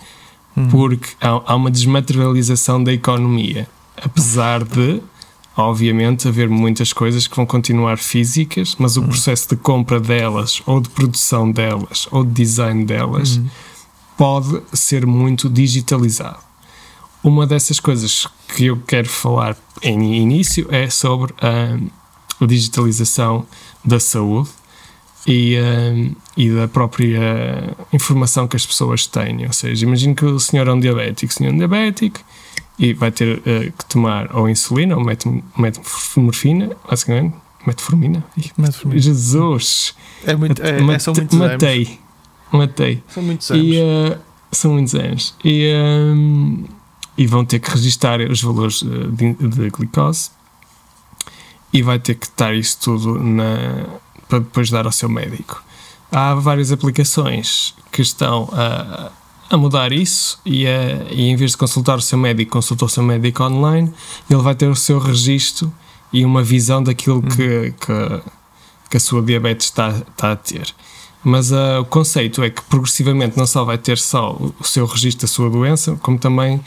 Hum. 0.57 0.69
porque 0.69 1.09
há, 1.21 1.29
há 1.47 1.55
uma 1.55 1.71
desmaterialização 1.71 2.83
da 2.83 2.93
economia. 2.93 3.69
Apesar 4.03 4.65
de, 4.65 5.01
obviamente, 5.57 6.27
haver 6.27 6.49
muitas 6.49 6.93
coisas 6.93 7.27
que 7.27 7.37
vão 7.37 7.47
continuar 7.47 7.99
físicas, 7.99 8.75
mas 8.79 8.97
o 8.97 9.03
processo 9.03 9.49
de 9.51 9.57
compra 9.57 10.01
delas, 10.01 10.61
ou 10.67 10.81
de 10.81 10.89
produção 10.89 11.51
delas, 11.53 12.09
ou 12.11 12.25
de 12.25 12.33
design 12.33 12.85
delas, 12.85 13.37
Hum. 13.37 13.47
pode 14.17 14.61
ser 14.73 15.07
muito 15.07 15.49
digitalizado. 15.49 16.39
Uma 17.23 17.47
dessas 17.47 17.79
coisas 17.79 18.27
que 18.57 18.67
eu 18.67 18.77
quero 18.87 19.09
falar 19.09 19.57
em 19.83 20.15
início 20.17 20.67
é 20.71 20.89
sobre 20.89 21.35
a, 21.41 21.79
a 22.43 22.47
digitalização 22.47 23.47
da 23.85 24.01
saúde 24.01 24.49
e, 25.27 25.57
ah, 25.59 26.15
e 26.37 26.51
da 26.51 26.67
própria 26.67 27.77
informação 27.93 28.49
que 28.49 28.57
as 28.57 28.65
pessoas 28.65 29.07
têm. 29.07 29.47
Ou 29.47 29.53
seja, 29.53 29.85
imagino 29.85 30.15
que 30.15 30.25
o 30.25 30.41
senhor 30.41 30.67
é 30.67 30.73
um 30.73 30.81
diabético, 30.81 31.31
o 31.31 31.35
senhor 31.37 31.51
é 31.51 31.55
um 31.55 31.59
diabético 31.59 32.21
e 32.79 32.95
vai 32.95 33.11
ter 33.11 33.43
ah, 33.47 33.71
que 33.71 33.85
tomar 33.87 34.35
ou 34.35 34.49
insulina 34.49 34.97
ou 34.97 35.05
metformina, 35.05 36.71
basicamente. 36.89 37.35
Metformina? 37.67 38.25
Metformina. 38.57 39.01
Jesus! 39.03 39.95
É 40.25 40.35
muito, 40.35 40.63
é, 40.63 40.79
é, 40.79 40.81
Mate- 40.81 41.03
são 41.03 41.13
muitos 41.15 41.39
anos. 41.39 41.53
matei. 41.53 41.99
Matei. 42.51 43.03
São 43.09 43.23
muitos 43.23 43.51
anos. 43.51 43.67
E, 43.67 43.77
uh, 43.79 44.19
são 44.51 44.73
muitos 44.73 44.95
anos. 44.95 45.35
E, 45.45 45.71
um, 45.75 46.65
e 47.21 47.27
vão 47.27 47.45
ter 47.45 47.59
que 47.61 47.71
registar 47.71 48.19
os 48.35 48.41
valores 48.43 48.81
uh, 48.83 49.11
de, 49.13 49.35
de 49.35 49.71
glicose 49.71 50.31
e 51.73 51.83
vai 51.83 51.99
ter 51.99 52.15
que 52.15 52.27
estar 52.27 52.55
isso 52.55 52.79
tudo 52.81 53.19
na, 53.23 53.87
para 54.29 54.39
depois 54.41 54.71
dar 54.71 54.87
ao 54.87 54.93
seu 54.93 55.09
médico. 55.09 55.63
Há 56.11 56.35
várias 56.35 56.73
aplicações 56.73 57.75
que 57.93 58.03
estão 58.03 58.49
a, 58.53 59.11
a 59.51 59.57
mudar 59.57 59.93
isso 59.93 60.41
e, 60.45 60.67
a- 60.67 61.07
e 61.11 61.29
em 61.31 61.37
vez 61.37 61.53
de 61.53 61.57
consultar 61.59 61.97
o 61.99 62.01
seu 62.01 62.19
médico, 62.19 62.53
consulta 62.53 62.85
o 62.85 62.89
seu 62.89 63.03
médico 63.03 63.45
online, 63.45 63.93
ele 64.29 64.43
vai 64.43 64.55
ter 64.55 64.69
o 64.69 64.75
seu 64.75 64.99
registro 64.99 65.73
e 66.13 66.25
uma 66.25 66.43
visão 66.43 66.83
daquilo 66.83 67.23
que, 67.23 67.73
que, 67.85 68.23
que 68.91 68.97
a 68.97 69.01
sua 69.01 69.23
diabetes 69.23 69.67
está, 69.67 69.91
está 69.91 70.33
a 70.33 70.37
ter. 70.37 70.75
Mas 71.23 71.53
ah, 71.53 71.81
o 71.81 71.85
conceito 71.85 72.43
é 72.43 72.49
que 72.51 72.63
progressivamente 72.63 73.37
não 73.37 73.47
só 73.47 73.63
vai 73.65 73.77
ter 73.79 73.99
só 73.99 74.33
o 74.33 74.55
o 74.59 74.65
seu 74.65 74.87
registro 74.87 75.27
da 75.27 75.29
sua 75.29 75.51
doença, 75.51 75.97
como 76.03 76.19
também 76.19 76.61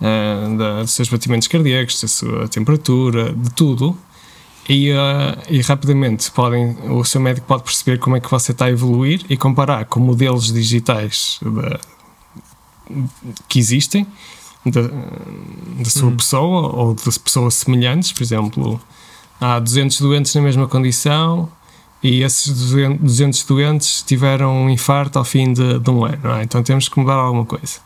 ah, 0.00 0.56
da- 0.56 0.82
dos 0.82 0.90
seus 0.92 1.08
batimentos 1.08 1.48
cardíacos, 1.48 2.00
da 2.00 2.08
sua 2.08 2.48
temperatura, 2.48 3.32
de 3.32 3.50
tudo. 3.50 3.96
E, 4.68 4.90
ah, 4.92 5.38
e 5.48 5.60
rapidamente 5.60 6.30
podem, 6.32 6.76
o 6.90 7.04
seu 7.04 7.20
médico 7.20 7.46
pode 7.46 7.62
perceber 7.62 7.98
como 7.98 8.16
é 8.16 8.20
que 8.20 8.30
você 8.30 8.50
está 8.52 8.64
a 8.64 8.70
evoluir 8.70 9.24
e 9.30 9.36
comparar 9.36 9.84
com 9.84 10.00
modelos 10.00 10.52
digitais 10.52 11.38
da- 11.42 11.78
que 13.48 13.58
existem 13.58 14.06
da, 14.64 14.82
sua 15.88 16.08
Hum. 16.08 16.16
pessoa 16.16 16.74
ou 16.76 16.94
de 16.94 17.02
pessoas 17.20 17.54
semelhantes. 17.54 18.12
Por 18.12 18.22
exemplo, 18.22 18.80
há 19.40 19.58
200 19.60 20.00
doentes 20.00 20.34
na 20.34 20.42
mesma 20.42 20.66
condição 20.66 21.48
e 22.02 22.22
esses 22.22 22.48
200 22.52 23.00
200 23.00 23.44
doentes 23.44 24.02
tiveram 24.02 24.64
um 24.64 24.68
infarto 24.70 25.18
ao 25.18 25.24
fim 25.24 25.52
de, 25.52 25.78
de 25.78 25.90
um 25.90 26.04
ano. 26.04 26.30
é? 26.34 26.42
Então 26.42 26.62
temos 26.62 26.88
que 26.88 26.98
mudar 26.98 27.14
alguma 27.14 27.44
coisa. 27.44 27.85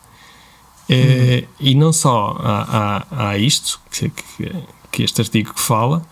Eh, 0.93 1.45
E 1.61 1.75
não 1.75 1.93
só 1.93 2.37
há, 2.41 3.07
há, 3.13 3.29
há 3.29 3.39
isto, 3.39 3.81
que, 3.91 4.11
que, 4.11 4.53
que 4.91 5.03
este 5.05 5.21
artigo 5.21 5.53
fala, 5.55 6.03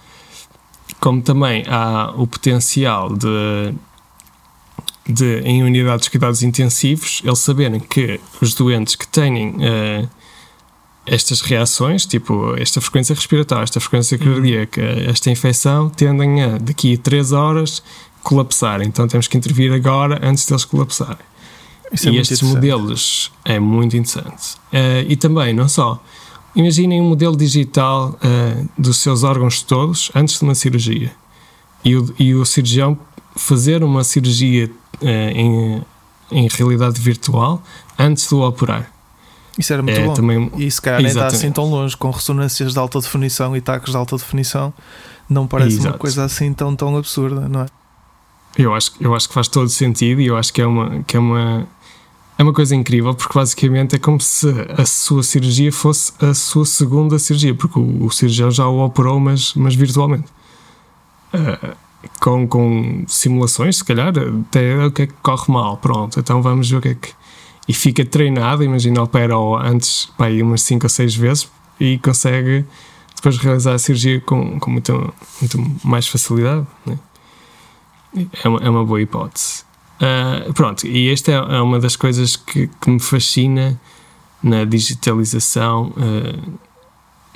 como 1.01 1.21
também 1.21 1.65
há 1.67 2.13
o 2.17 2.27
potencial 2.27 3.13
de, 3.15 3.75
de 5.09 5.41
em 5.41 5.63
unidades 5.65 6.05
de 6.05 6.11
cuidados 6.11 6.43
intensivos, 6.43 7.21
eles 7.25 7.41
saberem 7.41 7.81
que 7.81 8.21
os 8.41 8.55
doentes 8.55 8.95
que 8.95 9.07
têm 9.09 9.57
eh, 9.61 10.07
estas 11.07 11.41
reações, 11.41 12.07
tipo 12.07 12.55
esta 12.57 12.81
frequência 12.81 13.15
respiratória, 13.15 13.65
esta 13.65 13.81
frequência 13.81 14.17
cardíaca, 14.17 14.83
esta 15.09 15.31
infecção, 15.31 15.89
tendem 15.89 16.43
a, 16.43 16.59
daqui 16.59 16.95
a 16.95 16.99
3 16.99 17.33
horas, 17.33 17.83
colapsar. 18.23 18.83
Então 18.83 19.09
temos 19.09 19.27
que 19.27 19.37
intervir 19.37 19.73
agora 19.73 20.21
antes 20.23 20.47
deles 20.47 20.65
colapsarem. 20.65 21.27
Isso 21.93 22.07
é 22.07 22.11
e 22.11 22.13
muito 22.15 22.33
estes 22.33 22.43
modelos 22.43 23.33
é 23.45 23.59
muito 23.59 23.97
interessante. 23.97 24.57
Eh, 24.73 25.07
e 25.09 25.17
também, 25.17 25.55
não 25.55 25.69
só, 25.69 26.03
imaginem 26.55 27.01
um 27.01 27.09
modelo 27.09 27.37
digital 27.37 28.19
eh, 28.23 28.65
dos 28.77 28.99
seus 28.99 29.23
órgãos 29.23 29.63
todos 29.63 30.11
antes 30.15 30.39
de 30.39 30.45
uma 30.45 30.55
cirurgia. 30.55 31.13
E 31.85 31.97
o, 31.97 32.15
e 32.19 32.35
o 32.35 32.45
cirurgião 32.45 32.99
fazer 33.37 33.83
uma 33.83 34.05
cirurgia 34.05 34.71
eh, 35.01 35.33
em, 35.35 35.83
em 36.31 36.49
realidade 36.49 37.01
virtual 37.01 37.63
antes 37.99 38.29
de 38.29 38.35
o 38.35 38.47
operar. 38.47 38.91
Isso 39.59 39.73
era 39.73 39.83
muito 39.83 39.99
É 39.99 40.05
bom. 40.05 40.15
também 40.15 40.53
E 40.57 40.71
se 40.71 40.81
calhar 40.81 41.01
nem 41.01 41.09
está 41.09 41.27
assim 41.27 41.51
tão 41.51 41.65
longe, 41.69 41.97
com 41.97 42.11
ressonâncias 42.11 42.73
de 42.75 42.79
alta 42.79 43.01
definição 43.01 43.57
e 43.57 43.61
taques 43.61 43.91
de 43.91 43.97
alta 43.97 44.17
definição, 44.17 44.73
não 45.29 45.47
parece 45.49 45.77
uma 45.77 45.89
Exato. 45.89 45.99
coisa 45.99 46.25
assim 46.25 46.53
tão, 46.53 46.77
tão 46.77 46.97
absurda, 46.97 47.49
não 47.49 47.63
é? 47.63 47.67
Eu 48.57 48.75
acho, 48.75 48.93
eu 49.01 49.15
acho 49.15 49.29
que 49.29 49.35
faz 49.35 49.47
todo 49.47 49.69
sentido 49.69 50.21
e 50.21 50.27
eu 50.27 50.37
acho 50.37 50.53
que 50.53 50.61
é 50.61 50.67
uma, 50.67 51.03
que 51.05 51.17
é 51.17 51.21
uma, 51.21 51.67
é 52.39 52.43
uma 52.45 52.53
coisa 52.53 52.75
incrível 52.77 53.13
porque 53.15 53.37
basicamente 53.37 53.97
é 53.97 53.99
como 53.99 54.21
se 54.21 54.47
a 54.77 54.87
sua 54.87 55.25
cirurgia 55.25 55.73
fosse 55.73 56.13
a 56.25 56.33
sua 56.33 56.65
segunda 56.65 57.19
cirurgia, 57.19 57.53
porque 57.53 57.81
o, 57.81 58.05
o 58.05 58.11
cirurgião 58.13 58.49
já 58.49 58.67
o 58.67 58.79
operou, 58.85 59.19
mas, 59.19 59.55
mas 59.55 59.75
virtualmente. 59.75 60.29
Ah, 61.33 61.77
com, 62.21 62.47
com 62.47 63.05
simulações, 63.09 63.79
se 63.79 63.85
calhar, 63.85 64.13
até 64.17 64.87
o 64.87 64.91
que 64.93 65.03
é 65.03 65.07
que 65.09 65.15
corre 65.15 65.53
mal, 65.53 65.77
pronto, 65.79 66.21
então 66.21 66.41
vamos 66.41 66.71
ver 66.71 66.77
o 66.77 66.81
que 66.81 66.89
é 66.89 66.95
que. 66.95 67.13
E 67.67 67.75
fica 67.75 68.05
treinado, 68.05 68.63
imagina, 68.63 69.03
opera 69.03 69.37
antes 69.37 70.07
pá, 70.17 70.27
aí 70.27 70.41
umas 70.41 70.63
5 70.63 70.87
ou 70.87 70.89
6 70.89 71.17
vezes 71.17 71.51
e 71.81 71.99
consegue 71.99 72.65
depois 73.17 73.37
realizar 73.39 73.75
a 73.75 73.79
cirurgia 73.79 74.21
com, 74.21 74.61
com 74.61 74.71
muita, 74.71 74.93
muito 75.41 75.59
mais 75.85 76.07
facilidade. 76.07 76.67
Né? 76.87 76.99
É 78.45 78.49
uma, 78.49 78.59
é 78.61 78.71
uma 78.71 78.85
boa 78.85 79.03
hipótese. 79.03 79.68
Ah, 80.01 80.53
pronto, 80.55 80.87
e 80.87 81.11
esta 81.11 81.33
é 81.33 81.35
é 81.35 81.61
uma 81.61 81.79
das 81.79 81.97
coisas 81.97 82.37
que, 82.37 82.69
que 82.81 82.91
me 82.91 83.01
fascina 83.01 83.79
na 84.43 84.65
digitalização 84.65 85.93
ah, 85.97 86.59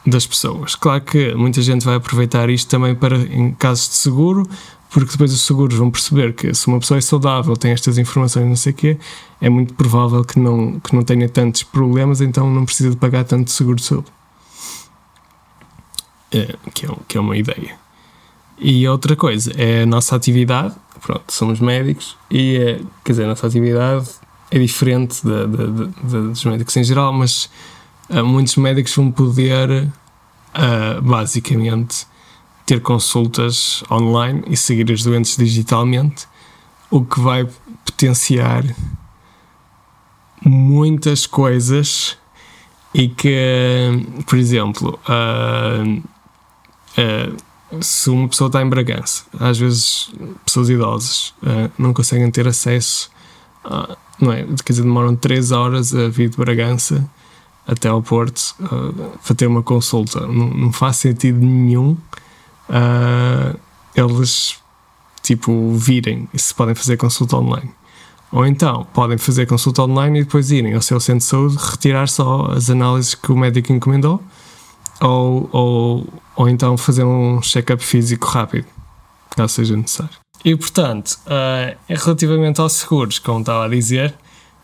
das 0.07 0.27
pessoas. 0.27 0.75
Claro 0.75 1.03
que 1.03 1.35
muita 1.35 1.63
gente 1.63 1.85
vai 1.85 1.97
aproveitar 1.97 2.51
isto 2.51 2.69
também 2.69 2.95
para 2.95 3.17
em 3.17 3.53
casos 3.53 3.89
de 3.89 3.95
seguro, 3.95 4.49
porque 4.91 5.13
depois 5.13 5.33
os 5.33 5.41
seguros 5.43 5.77
vão 5.77 5.91
perceber 5.91 6.35
que 6.35 6.53
se 6.55 6.67
uma 6.69 6.79
pessoa 6.79 6.99
é 6.99 7.01
saudável, 7.01 7.57
tem 7.57 7.73
estas 7.73 7.99
informações, 7.99 8.47
não 8.47 8.57
sei 8.57 8.73
o 8.73 8.77
quê, 8.77 8.99
é 9.41 9.49
muito 9.49 9.75
provável 9.75 10.25
que 10.25 10.39
não, 10.39 10.79
que 10.81 10.95
não 10.95 11.03
tenha 11.03 11.29
tantos 11.29 11.63
problemas, 11.63 12.21
então 12.21 12.49
não 12.53 12.65
precisa 12.65 12.91
de 12.91 12.97
pagar 12.97 13.25
tanto 13.25 13.51
seguro 13.51 13.77
de 13.77 13.85
saúde. 13.85 14.07
É, 16.31 16.57
que, 16.73 16.87
é, 16.87 16.89
que 17.09 17.19
é 17.19 17.21
uma 17.21 17.37
ideia. 17.37 17.77
E 18.59 18.87
outra 18.87 19.17
coisa 19.17 19.53
é 19.57 19.83
a 19.83 19.87
nossa 19.87 20.15
atividade. 20.15 20.75
Pronto, 21.03 21.33
somos 21.33 21.59
médicos 21.59 22.17
e, 22.31 22.57
é, 22.57 22.81
quer 23.05 23.13
dizer, 23.13 23.25
a 23.25 23.27
nossa 23.27 23.47
atividade 23.47 24.09
é 24.53 24.59
diferente 24.59 25.27
da, 25.27 25.47
dos 25.47 26.45
médicos 26.45 26.77
em 26.77 26.85
geral, 26.85 27.13
mas 27.13 27.51
uh, 28.09 28.25
muitos 28.25 28.57
médicos 28.57 28.95
vão 28.95 29.11
poder, 29.11 29.89
uh, 29.89 31.03
basicamente, 31.03 32.07
ter 32.65 32.81
consultas 32.81 33.83
online 33.91 34.45
e 34.47 34.57
seguir 34.57 34.91
os 34.93 35.03
doentes 35.03 35.37
digitalmente, 35.37 36.29
o 36.89 37.05
que 37.05 37.19
vai 37.19 37.49
potenciar 37.85 38.63
muitas 40.45 41.27
coisas 41.27 42.17
e 42.95 43.09
que, 43.09 44.07
por 44.27 44.39
exemplo, 44.39 45.01
uh, 45.09 45.99
uh, 45.99 47.37
se 47.81 48.11
uma 48.11 48.29
pessoa 48.29 48.49
está 48.49 48.63
em 48.63 48.69
Bragança, 48.69 49.25
às 49.39 49.59
vezes 49.59 50.11
pessoas 50.45 50.69
idosas 50.69 51.35
uh, 51.43 51.71
não 51.79 51.93
conseguem 51.93 52.31
ter 52.31 52.47
acesso, 52.47 53.11
a, 53.65 53.97
não 54.21 54.33
é? 54.33 54.45
Quer 54.65 54.73
dizer, 54.73 54.83
demoram 54.83 55.17
3 55.17 55.53
horas 55.53 55.95
a 55.95 56.09
vir 56.09 56.29
de 56.29 56.37
Bragança 56.37 57.09
até 57.67 57.89
ao 57.89 58.03
Porto 58.03 58.55
para 59.25 59.35
ter 59.35 59.47
uma 59.47 59.63
consulta. 59.63 60.21
Não, 60.27 60.51
não 60.51 60.73
faz 60.73 60.97
sentido 60.97 61.39
nenhum 61.39 61.97
eles 63.95 64.57
tipo 65.23 65.73
virem 65.75 66.29
se 66.35 66.55
podem 66.55 66.75
fazer 66.75 66.97
consulta 66.97 67.37
online. 67.37 67.71
Ou 68.33 68.47
então 68.47 68.87
podem 68.95 69.19
fazer 69.19 69.47
consulta 69.47 69.83
online 69.83 70.21
e 70.21 70.25
depois 70.25 70.51
irem 70.51 70.75
ao 70.75 70.83
seu 70.83 70.99
centro 70.99 71.21
de 71.21 71.25
saúde 71.25 71.57
retirar 71.59 72.09
só 72.09 72.51
as 72.53 72.71
análises 72.71 73.15
que 73.15 73.31
o 73.31 73.37
médico 73.37 73.73
encomendou, 73.73 74.23
ou, 75.03 75.49
ou, 75.53 76.07
ou 76.37 76.49
então 76.49 76.77
fazer 76.77 77.05
um 77.05 77.41
check-up 77.43 77.85
físico 77.85 78.27
rápido, 78.29 78.67
caso 79.37 79.55
seja 79.55 79.77
necessário. 79.77 80.15
E 80.45 80.57
portanto, 80.57 81.19
uh, 81.27 81.77
relativamente 81.89 82.61
aos 82.61 82.73
seguros, 82.73 83.19
como 83.19 83.41
estava 83.41 83.65
a 83.65 83.69
dizer, 83.69 84.15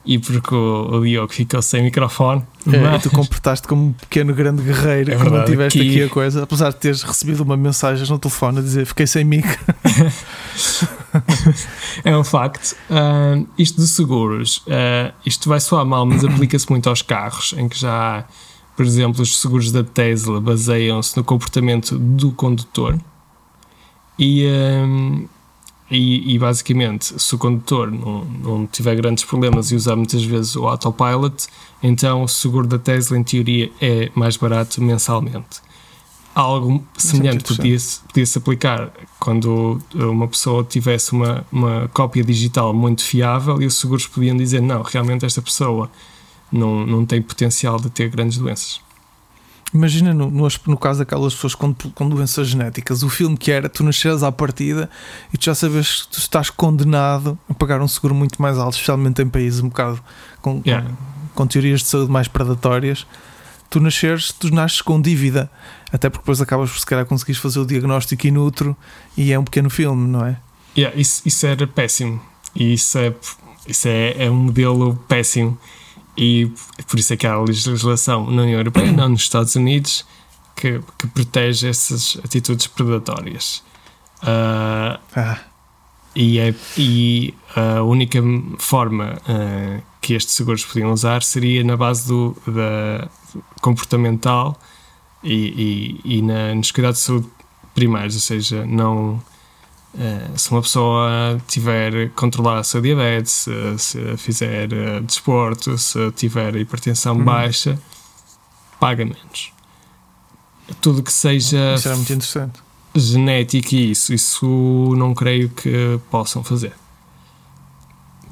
e 0.05 0.19
porque 0.19 0.55
o, 0.55 0.89
o 0.91 1.05
Diogo 1.05 1.33
ficou 1.33 1.61
sem 1.61 1.83
microfone. 1.83 2.43
É, 2.67 2.79
mas... 2.79 3.03
tu 3.03 3.11
comportaste 3.11 3.69
como 3.69 3.89
um 3.89 3.93
pequeno 3.93 4.35
grande 4.35 4.63
guerreiro, 4.63 5.13
é 5.13 5.17
não 5.17 5.45
tiveste 5.45 5.79
aqui... 5.79 5.91
aqui 5.91 6.03
a 6.03 6.09
coisa, 6.09 6.43
apesar 6.43 6.71
de 6.71 6.77
teres 6.77 7.03
recebido 7.03 7.43
uma 7.43 7.57
mensagem 7.57 8.09
no 8.09 8.19
telefone 8.19 8.59
a 8.59 8.63
dizer 8.63 8.87
fiquei 8.87 9.07
sem 9.07 9.25
mic. 9.25 9.47
é 12.05 12.17
um 12.17 12.25
facto. 12.25 12.75
Uh, 12.91 13.47
isto 13.59 13.81
de 13.81 13.87
seguros, 13.87 14.59
uh, 14.67 15.13
isto 15.27 15.49
vai 15.49 15.61
soar 15.61 15.85
mal, 15.85 16.07
mas 16.07 16.25
aplica-se 16.25 16.69
muito 16.71 16.89
aos 16.89 17.03
carros, 17.03 17.55
em 17.57 17.69
que 17.69 17.79
já 17.79 18.21
há, 18.21 18.25
por 18.79 18.87
exemplo, 18.87 19.23
os 19.23 19.41
seguros 19.41 19.73
da 19.73 19.83
Tesla 19.83 20.41
baseiam-se 20.41 21.17
no 21.17 21.25
comportamento 21.25 21.99
do 21.99 22.31
condutor. 22.31 22.97
E, 24.17 24.47
uh, 24.47 25.29
e, 25.91 26.33
e, 26.33 26.39
basicamente, 26.39 27.21
se 27.21 27.35
o 27.35 27.39
condutor 27.39 27.91
não, 27.91 28.25
não 28.25 28.67
tiver 28.69 28.95
grandes 28.95 29.25
problemas 29.25 29.73
e 29.73 29.75
usar 29.75 29.97
muitas 29.97 30.23
vezes 30.23 30.55
o 30.55 30.69
autopilot, 30.69 31.49
então 31.83 32.23
o 32.23 32.29
seguro 32.29 32.69
da 32.69 32.79
Tesla, 32.79 33.19
em 33.19 33.25
teoria, 33.25 33.69
é 33.81 34.13
mais 34.15 34.37
barato 34.37 34.81
mensalmente. 34.81 35.61
Algo 36.33 36.81
é 36.97 37.01
semelhante 37.01 37.57
podia-se 37.57 37.99
podia 38.03 38.27
-se 38.27 38.39
aplicar 38.39 38.93
quando 39.19 39.83
uma 39.93 40.29
pessoa 40.29 40.63
tivesse 40.63 41.11
uma, 41.11 41.45
uma 41.51 41.91
cópia 41.93 42.23
digital 42.23 42.73
muito 42.73 43.03
fiável 43.03 43.61
e 43.61 43.67
os 43.67 43.75
seguros 43.75 44.07
podiam 44.07 44.37
dizer: 44.37 44.63
não, 44.63 44.83
realmente 44.83 45.27
esta 45.27 45.43
pessoa 45.43 45.91
não, 46.51 46.87
não 46.87 47.07
tem 47.07 47.21
potencial 47.21 47.79
de 47.79 47.91
ter 47.91 48.09
grandes 48.09 48.39
doenças. 48.39 48.81
Imagina 49.73 50.15
no, 50.15 50.31
no, 50.31 50.49
no, 50.67 50.79
caso 50.79 51.01
daquelas 51.01 51.35
pessoas 51.35 51.55
com, 51.55 51.75
com 51.75 52.09
doenças 52.09 52.49
genéticas, 52.49 53.03
o 53.03 53.11
filme 53.11 53.37
que 53.37 53.53
era 53.53 53.69
tu 53.69 53.85
nasceres 53.85 54.23
à 54.23 54.33
partida 54.33 54.89
e 55.33 55.37
tu 55.37 55.45
já 55.45 55.55
sabes 55.55 56.03
que 56.03 56.13
tu 56.13 56.19
estás 56.19 56.49
condenado 56.49 57.39
a 57.49 57.55
pagar 57.55 57.83
um 57.83 57.89
seguro 57.89 58.15
muito 58.15 58.41
mais 58.41 58.57
alto, 58.57 58.75
especialmente 58.75 59.21
em 59.21 59.29
países 59.29 59.61
um 59.61 59.69
bocado 59.69 60.03
com, 60.41 60.63
yeah. 60.65 60.89
com, 60.89 60.97
com, 61.35 61.47
teorias 61.47 61.81
de 61.81 61.87
saúde 61.87 62.11
mais 62.11 62.29
predatórias. 62.29 63.07
Tu 63.69 63.79
nasceres, 63.79 64.33
tu 64.33 64.53
nasces 64.55 64.81
com 64.81 64.99
dívida, 64.99 65.51
até 65.93 66.09
porque 66.09 66.23
depois 66.23 66.41
acabas 66.41 66.71
por 66.71 66.79
se 66.79 66.87
calhar 66.87 67.05
conseguires 67.05 67.39
fazer 67.39 67.59
o 67.59 67.67
diagnóstico 67.67 68.27
in 68.27 68.39
utero 68.39 68.75
e 69.15 69.31
é 69.33 69.39
um 69.39 69.45
pequeno 69.45 69.69
filme, 69.69 70.09
não 70.09 70.25
é? 70.25 70.39
Yeah, 70.75 70.99
isso, 70.99 71.21
isso 71.27 71.47
era 71.47 71.67
péssimo 71.67 72.23
e 72.55 72.73
isso 72.73 72.97
é, 72.97 73.15
isso 73.67 73.87
é, 73.87 74.25
é 74.25 74.31
um 74.31 74.37
modelo 74.37 74.97
péssimo 75.07 75.59
e 76.19 76.53
por 76.89 76.99
isso 76.99 77.13
é 77.13 77.17
que 77.17 77.27
há 77.29 77.39
legislação 77.39 78.29
na 78.29 78.43
União 78.43 78.59
Europeia, 78.59 78.91
não 78.91 79.11
nos 79.11 79.23
Estados 79.23 79.55
Unidos, 79.55 80.05
que, 80.57 80.81
que 80.99 81.07
protege 81.07 81.69
essas 81.69 82.19
atitudes 82.25 82.67
predatórias. 82.67 83.63
Uh, 84.21 84.99
ah. 85.15 85.39
e, 86.17 86.41
é, 86.41 86.53
e 86.77 87.33
a 87.55 87.83
única 87.85 88.21
forma 88.59 89.17
uh, 89.29 89.83
que 90.01 90.15
estes 90.15 90.35
seguros 90.35 90.65
podiam 90.65 90.91
usar 90.93 91.23
seria 91.23 91.63
na 91.63 91.77
base 91.77 92.09
do 92.09 92.37
da 92.45 93.09
comportamental 93.61 94.59
e, 95.23 96.01
e, 96.05 96.17
e 96.19 96.23
na, 96.23 96.53
nos 96.53 96.73
cuidados 96.73 96.99
de 96.99 97.07
saúde 97.07 97.29
primários, 97.77 98.17
ou 98.17 98.21
seja, 98.21 98.67
não 98.67 99.23
Uh, 99.95 100.39
se 100.39 100.51
uma 100.51 100.61
pessoa 100.61 101.41
tiver 101.49 102.11
controlar 102.11 102.59
a 102.59 102.65
sua 102.65 102.81
diabetes, 102.81 103.33
se, 103.33 103.79
se 103.79 104.17
fizer 104.17 104.69
uh, 104.73 105.01
desporto, 105.03 105.77
se 105.79 106.11
tiver 106.13 106.55
hipertensão 106.57 107.17
uhum. 107.17 107.25
baixa, 107.25 107.79
paga 108.79 109.05
menos. 109.05 109.53
Tudo 110.81 111.03
que 111.03 111.13
seja 111.13 111.75
isso 111.75 111.89
muito 111.89 112.13
interessante. 112.13 112.61
genético 112.95 113.75
e 113.75 113.91
isso, 113.91 114.13
isso 114.13 114.95
não 114.97 115.15
creio 115.15 115.49
que 115.49 115.99
possam 116.11 116.45
fazer. 116.45 116.75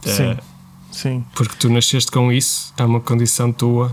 Sim, 0.04 0.32
uh, 0.32 0.38
sim. 0.92 1.24
Porque 1.34 1.56
tu 1.56 1.68
nasceste 1.70 2.12
com 2.12 2.30
isso, 2.30 2.72
é 2.76 2.84
uma 2.84 3.00
condição 3.00 3.50
tua 3.50 3.90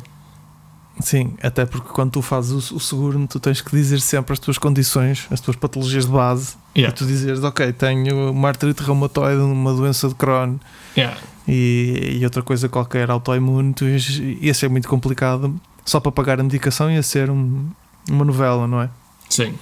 Sim, 1.00 1.34
até 1.42 1.66
porque 1.66 1.90
quando 1.90 2.12
tu 2.12 2.22
fazes 2.22 2.72
o, 2.72 2.80
seguro, 2.80 3.26
tu 3.28 3.40
tens 3.40 3.62
que 3.62 3.72
dizer 3.72 4.00
sempre 4.00 4.34
as 4.34 4.40
tuas 4.40 4.58
condições, 4.58 5.26
as 5.32 5.42
tuas 5.42 5.56
patologias 5.56 6.06
de 6.06 6.12
base. 6.12 6.56
Yeah. 6.76 6.94
E 6.94 6.98
tu 6.98 7.06
dizes, 7.06 7.44
ok, 7.44 7.74
tenho 7.74 8.32
uma 8.32 8.50
artrite 8.50 8.84
reumatoide, 8.84 9.42
uma 9.42 9.74
doença 9.74 10.08
de 10.08 10.16
Crohn 10.16 10.58
yeah. 10.96 11.18
e, 11.48 12.18
e, 12.20 12.24
outra 12.24 12.44
coisa 12.44 12.70
qualquer 12.70 13.10
autoimune. 13.10 13.74
Tu 13.74 13.86
ia 13.86 14.54
ser 14.54 14.70
muito 14.70 14.88
complicado 14.88 15.60
só 15.84 16.00
para 16.00 16.12
pagar 16.12 16.40
a 16.40 16.44
medicação, 16.44 16.92
ia 16.92 17.04
ser 17.04 17.30
um, 17.30 17.70
uma 18.10 18.24
novela, 18.24 18.68
não 18.68 18.82
é? 18.82 18.90
Sim. 19.30 19.56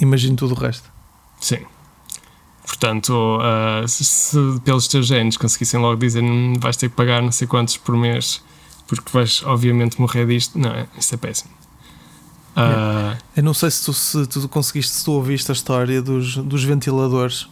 Imagino 0.00 0.36
tudo 0.36 0.54
o 0.54 0.58
resto. 0.58 0.88
Sim. 1.40 1.58
Portanto, 2.64 3.12
uh, 3.12 3.88
se, 3.88 4.04
se, 4.04 4.36
pelos 4.64 4.86
teus 4.86 5.06
genes 5.06 5.36
conseguissem 5.36 5.80
logo 5.80 5.96
dizer 5.96 6.22
hum, 6.22 6.54
vais 6.60 6.76
ter 6.76 6.88
que 6.88 6.94
pagar 6.94 7.22
não 7.22 7.32
sei 7.32 7.46
quantos 7.46 7.76
por 7.76 7.96
mês 7.96 8.42
porque 8.88 9.10
vais 9.12 9.42
obviamente 9.44 10.00
morrer 10.00 10.26
disto. 10.26 10.58
Não, 10.58 10.72
isso 10.98 11.14
é 11.14 11.18
péssimo. 11.18 11.50
Uh, 12.56 13.16
Eu 13.36 13.42
não 13.44 13.54
sei 13.54 13.70
se 13.70 13.84
tu, 13.84 13.92
se 13.92 14.26
tu 14.26 14.48
conseguiste, 14.48 14.92
se 14.92 15.04
tu 15.04 15.12
ouviste 15.12 15.52
a 15.52 15.54
história 15.54 16.02
dos, 16.02 16.36
dos 16.38 16.64
ventiladores 16.64 17.48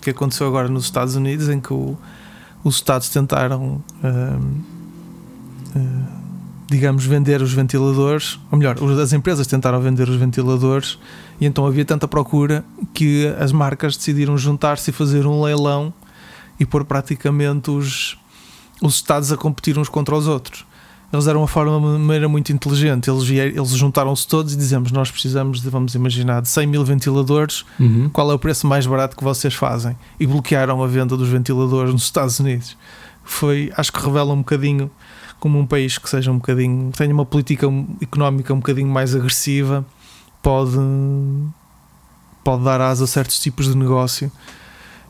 que 0.00 0.10
aconteceu 0.10 0.48
agora 0.48 0.68
nos 0.68 0.84
Estados 0.84 1.14
Unidos, 1.14 1.48
em 1.48 1.60
que 1.60 1.72
o, 1.72 1.96
os 2.64 2.76
Estados 2.76 3.08
tentaram, 3.10 3.84
uh, 4.02 4.40
uh, 5.76 6.06
digamos, 6.66 7.04
vender 7.04 7.42
os 7.42 7.52
ventiladores, 7.52 8.40
ou 8.50 8.58
melhor, 8.58 8.76
as 9.00 9.12
empresas 9.12 9.46
tentaram 9.46 9.80
vender 9.80 10.08
os 10.08 10.16
ventiladores, 10.16 10.98
e 11.40 11.46
então 11.46 11.66
havia 11.66 11.84
tanta 11.84 12.08
procura 12.08 12.64
que 12.94 13.26
as 13.38 13.52
marcas 13.52 13.96
decidiram 13.96 14.38
juntar-se 14.38 14.90
e 14.90 14.92
fazer 14.92 15.26
um 15.26 15.42
leilão 15.42 15.92
e 16.58 16.64
pôr 16.64 16.84
praticamente 16.84 17.70
os, 17.70 18.18
os 18.80 18.94
Estados 18.94 19.30
a 19.30 19.36
competir 19.36 19.78
uns 19.78 19.88
contra 19.88 20.16
os 20.16 20.26
outros 20.26 20.67
eles 21.12 21.24
deram 21.24 21.40
uma 21.40 21.48
forma, 21.48 21.76
uma 21.76 21.98
maneira 21.98 22.28
muito 22.28 22.52
inteligente. 22.52 23.08
Eles, 23.08 23.28
eles 23.30 23.70
juntaram-se 23.70 24.26
todos 24.26 24.52
e 24.52 24.56
dizemos: 24.56 24.92
Nós 24.92 25.10
precisamos 25.10 25.62
de, 25.62 25.70
vamos 25.70 25.94
imaginar, 25.94 26.42
de 26.42 26.48
100 26.48 26.66
mil 26.66 26.84
ventiladores. 26.84 27.64
Uhum. 27.80 28.10
Qual 28.10 28.30
é 28.30 28.34
o 28.34 28.38
preço 28.38 28.66
mais 28.66 28.86
barato 28.86 29.16
que 29.16 29.24
vocês 29.24 29.54
fazem? 29.54 29.96
E 30.20 30.26
bloquearam 30.26 30.82
a 30.82 30.86
venda 30.86 31.16
dos 31.16 31.28
ventiladores 31.28 31.92
nos 31.92 32.02
Estados 32.02 32.38
Unidos. 32.38 32.76
Foi, 33.24 33.72
acho 33.76 33.92
que 33.92 34.04
revela 34.04 34.32
um 34.32 34.38
bocadinho 34.38 34.90
como 35.40 35.58
um 35.58 35.66
país 35.66 35.96
que 35.98 36.10
seja 36.10 36.30
um 36.30 36.36
bocadinho, 36.36 36.90
tenha 36.92 37.14
uma 37.14 37.24
política 37.24 37.66
económica 38.02 38.52
um 38.52 38.58
bocadinho 38.58 38.88
mais 38.88 39.14
agressiva, 39.14 39.86
pode, 40.42 40.76
pode 42.42 42.64
dar 42.64 42.80
asa 42.80 43.04
a 43.04 43.06
certos 43.06 43.38
tipos 43.38 43.66
de 43.66 43.76
negócio. 43.76 44.30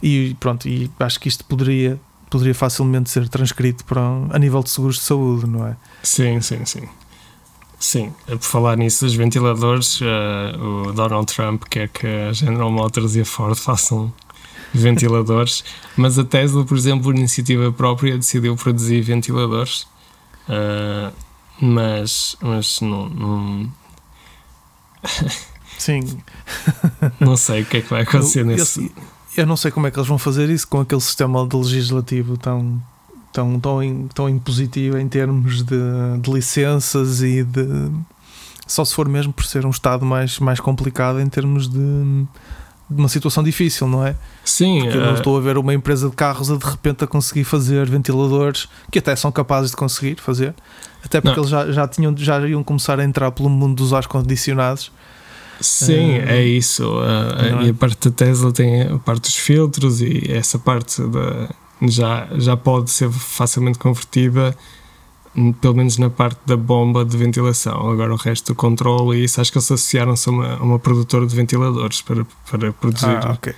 E 0.03 0.37
pronto, 0.39 0.69
e 0.69 0.91
acho 1.01 1.19
que 1.19 1.29
isto 1.29 1.45
poderia 1.45 1.99
poderia 2.31 2.55
facilmente 2.55 3.11
ser 3.11 3.29
transcrito 3.29 3.85
para 3.85 4.01
a 4.31 4.39
nível 4.39 4.63
de 4.63 4.71
seguros 4.71 4.97
de 4.97 5.03
saúde, 5.03 5.47
não 5.47 5.67
é? 5.67 5.77
Sim, 6.03 6.41
sim, 6.41 6.65
sim. 6.65 6.89
Sim, 7.79 8.13
por 8.27 8.41
falar 8.41 8.77
nisso 8.77 9.05
dos 9.05 9.15
ventiladores, 9.15 10.01
uh, 10.01 10.89
o 10.89 10.93
Donald 10.93 11.33
Trump 11.33 11.63
quer 11.71 11.89
que 11.89 12.07
a 12.07 12.33
General 12.33 12.73
Motors 12.73 13.15
e 13.15 13.21
a 13.21 13.25
Ford 13.25 13.55
façam 13.59 14.13
ventiladores, 14.75 15.65
mas 15.97 16.19
a 16.19 16.25
Tesla, 16.25 16.65
por 16.65 16.77
exemplo, 16.77 17.05
por 17.05 17.15
iniciativa 17.15 17.71
própria, 17.73 18.17
decidiu 18.19 18.57
produzir 18.57 19.01
ventiladores. 19.03 19.87
Uh, 20.49 21.13
mas, 21.61 22.37
mas 22.41 22.81
não, 22.81 23.09
não... 23.09 23.73
Sim. 25.79 26.21
não 27.21 27.37
sei 27.37 27.63
o 27.63 27.67
que 27.67 27.79
é 27.79 27.81
que 27.81 27.91
vai 27.91 28.03
acontecer 28.03 28.41
eu, 28.41 28.47
nesse. 28.47 28.85
Eu, 28.85 28.91
eu, 29.41 29.47
não 29.47 29.57
sei 29.57 29.71
como 29.71 29.87
é 29.87 29.91
que 29.91 29.99
eles 29.99 30.09
vão 30.09 30.19
fazer 30.19 30.49
isso 30.51 30.67
com 30.67 30.81
aquele 30.81 31.01
sistema 31.01 31.47
de 31.47 31.57
legislativo 31.57 32.37
tão, 32.37 32.83
tão, 33.33 33.59
tão, 33.61 34.09
tão 34.15 34.29
impositivo 34.29 34.99
em 34.99 35.09
termos 35.09 35.63
de, 35.63 35.77
de 36.21 36.31
licenças 36.31 37.23
e 37.23 37.43
de. 37.43 37.91
Só 38.67 38.85
se 38.85 38.95
for 38.95 39.09
mesmo 39.09 39.33
por 39.33 39.45
ser 39.45 39.65
um 39.65 39.71
Estado 39.71 40.05
mais, 40.05 40.39
mais 40.39 40.61
complicado 40.61 41.21
em 41.21 41.29
termos 41.29 41.69
de 41.69 42.27
de 42.91 42.99
uma 42.99 43.09
situação 43.09 43.43
difícil, 43.43 43.87
não 43.87 44.07
é? 44.07 44.17
Sim. 44.45 44.81
Porque 44.81 44.97
eu 44.97 45.03
não 45.03 45.11
eh, 45.11 45.15
estou 45.15 45.37
a 45.37 45.41
ver 45.41 45.59
uma 45.59 45.75
empresa 45.75 46.09
de 46.09 46.17
carros 46.17 46.51
a 46.51 46.57
de 46.57 46.65
repente 46.65 47.05
a 47.05 47.07
conseguir 47.07 47.45
fazer 47.45 47.89
ventiladores 47.89 48.67
que 48.91 48.99
até 48.99 49.15
são 49.15 49.31
capazes 49.31 49.71
de 49.71 49.77
conseguir 49.77 50.19
fazer, 50.21 50.55
até 51.05 51.21
porque 51.21 51.37
não. 51.37 51.43
eles 51.43 51.51
já, 51.51 51.71
já, 51.71 51.87
tinham, 51.89 52.17
já 52.17 52.41
iam 52.49 52.65
começar 52.65 52.99
a 52.99 53.05
entrar 53.05 53.31
pelo 53.31 53.51
mundo 53.51 53.77
dos 53.77 53.93
ar-condicionados. 53.93 54.91
Sim, 55.61 56.19
uh, 56.19 56.29
é 56.29 56.43
isso. 56.43 56.89
Uh, 56.89 57.63
é? 57.63 57.67
E 57.67 57.71
a 57.71 57.75
parte 57.75 58.09
da 58.09 58.15
Tesla 58.15 58.53
tem 58.53 58.83
a 58.83 58.99
parte 58.99 59.23
dos 59.23 59.37
filtros 59.37 60.01
e 60.01 60.31
essa 60.31 60.59
parte 60.59 61.03
da, 61.03 61.49
já, 61.83 62.29
já 62.37 62.57
pode 62.57 62.91
ser 62.91 63.11
facilmente 63.11 63.79
convertida 63.79 64.57
pelo 65.61 65.75
menos 65.75 65.99
na 65.99 66.11
parte 66.11 66.41
da 66.47 66.57
bomba 66.57 67.05
de 67.05 67.17
ventilação. 67.17 67.91
Agora 67.91 68.13
o 68.13 68.17
resto 68.17 68.53
do 68.53 68.55
controle 68.55 69.19
e 69.19 69.25
isso, 69.25 69.41
acho 69.41 69.53
que 69.53 69.59
eles 69.59 69.71
associaram-se 69.71 70.29
a 70.29 70.33
uma, 70.33 70.55
a 70.55 70.63
uma 70.63 70.79
produtora 70.79 71.27
de 71.27 71.35
ventiladores 71.35 72.03
para, 72.03 72.27
para 72.51 72.73
produzir. 72.73 73.07
Ah, 73.07 73.33
okay. 73.33 73.55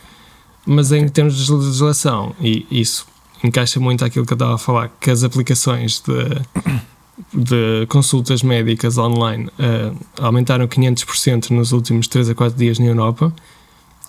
Mas 0.66 0.92
em 0.92 1.09
termos 1.09 1.35
de 1.37 1.52
legislação, 1.52 2.35
e 2.40 2.66
isso 2.71 3.07
encaixa 3.42 3.80
muito 3.80 4.04
aquilo 4.04 4.26
que 4.26 4.33
eu 4.33 4.37
estava 4.37 4.54
a 4.54 4.59
falar, 4.59 4.90
que 5.00 5.11
as 5.11 5.25
aplicações 5.25 6.00
de, 6.00 6.42
de 7.33 7.87
consultas 7.88 8.43
médicas 8.43 8.97
online 8.97 9.47
uh, 9.47 9.97
aumentaram 10.19 10.67
500% 10.67 11.50
nos 11.50 11.73
últimos 11.73 12.09
3 12.09 12.31
a 12.31 12.35
4 12.35 12.59
dias 12.59 12.79
na 12.79 12.87
Europa 12.87 13.33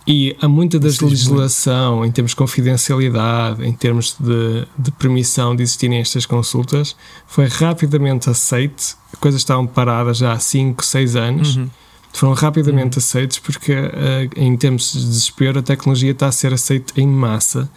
e 0.07 0.35
há 0.41 0.47
muita 0.47 0.79
da 0.79 0.87
legislação 0.87 2.03
em 2.03 2.11
termos 2.11 2.31
de 2.31 2.35
confidencialidade, 2.35 3.63
em 3.63 3.73
termos 3.73 4.15
de, 4.19 4.67
de 4.77 4.91
permissão 4.91 5.55
de 5.55 5.61
existirem 5.61 5.99
estas 5.99 6.25
consultas, 6.25 6.95
foi 7.27 7.45
rapidamente 7.47 8.29
aceite. 8.29 8.95
Coisas 9.19 9.41
estavam 9.41 9.67
paradas 9.67 10.17
já 10.17 10.33
há 10.33 10.39
5, 10.39 10.83
6 10.83 11.15
anos. 11.15 11.55
Uhum. 11.55 11.69
Foram 12.13 12.33
rapidamente 12.33 12.97
uhum. 12.97 12.99
aceitos 12.99 13.37
porque, 13.37 13.73
uh, 13.73 13.87
em 14.35 14.57
termos 14.57 14.91
de 14.91 15.05
desespero, 15.05 15.59
a 15.59 15.63
tecnologia 15.63 16.11
está 16.11 16.27
a 16.27 16.31
ser 16.31 16.51
aceita 16.51 16.99
em 16.99 17.07
massa, 17.07 17.69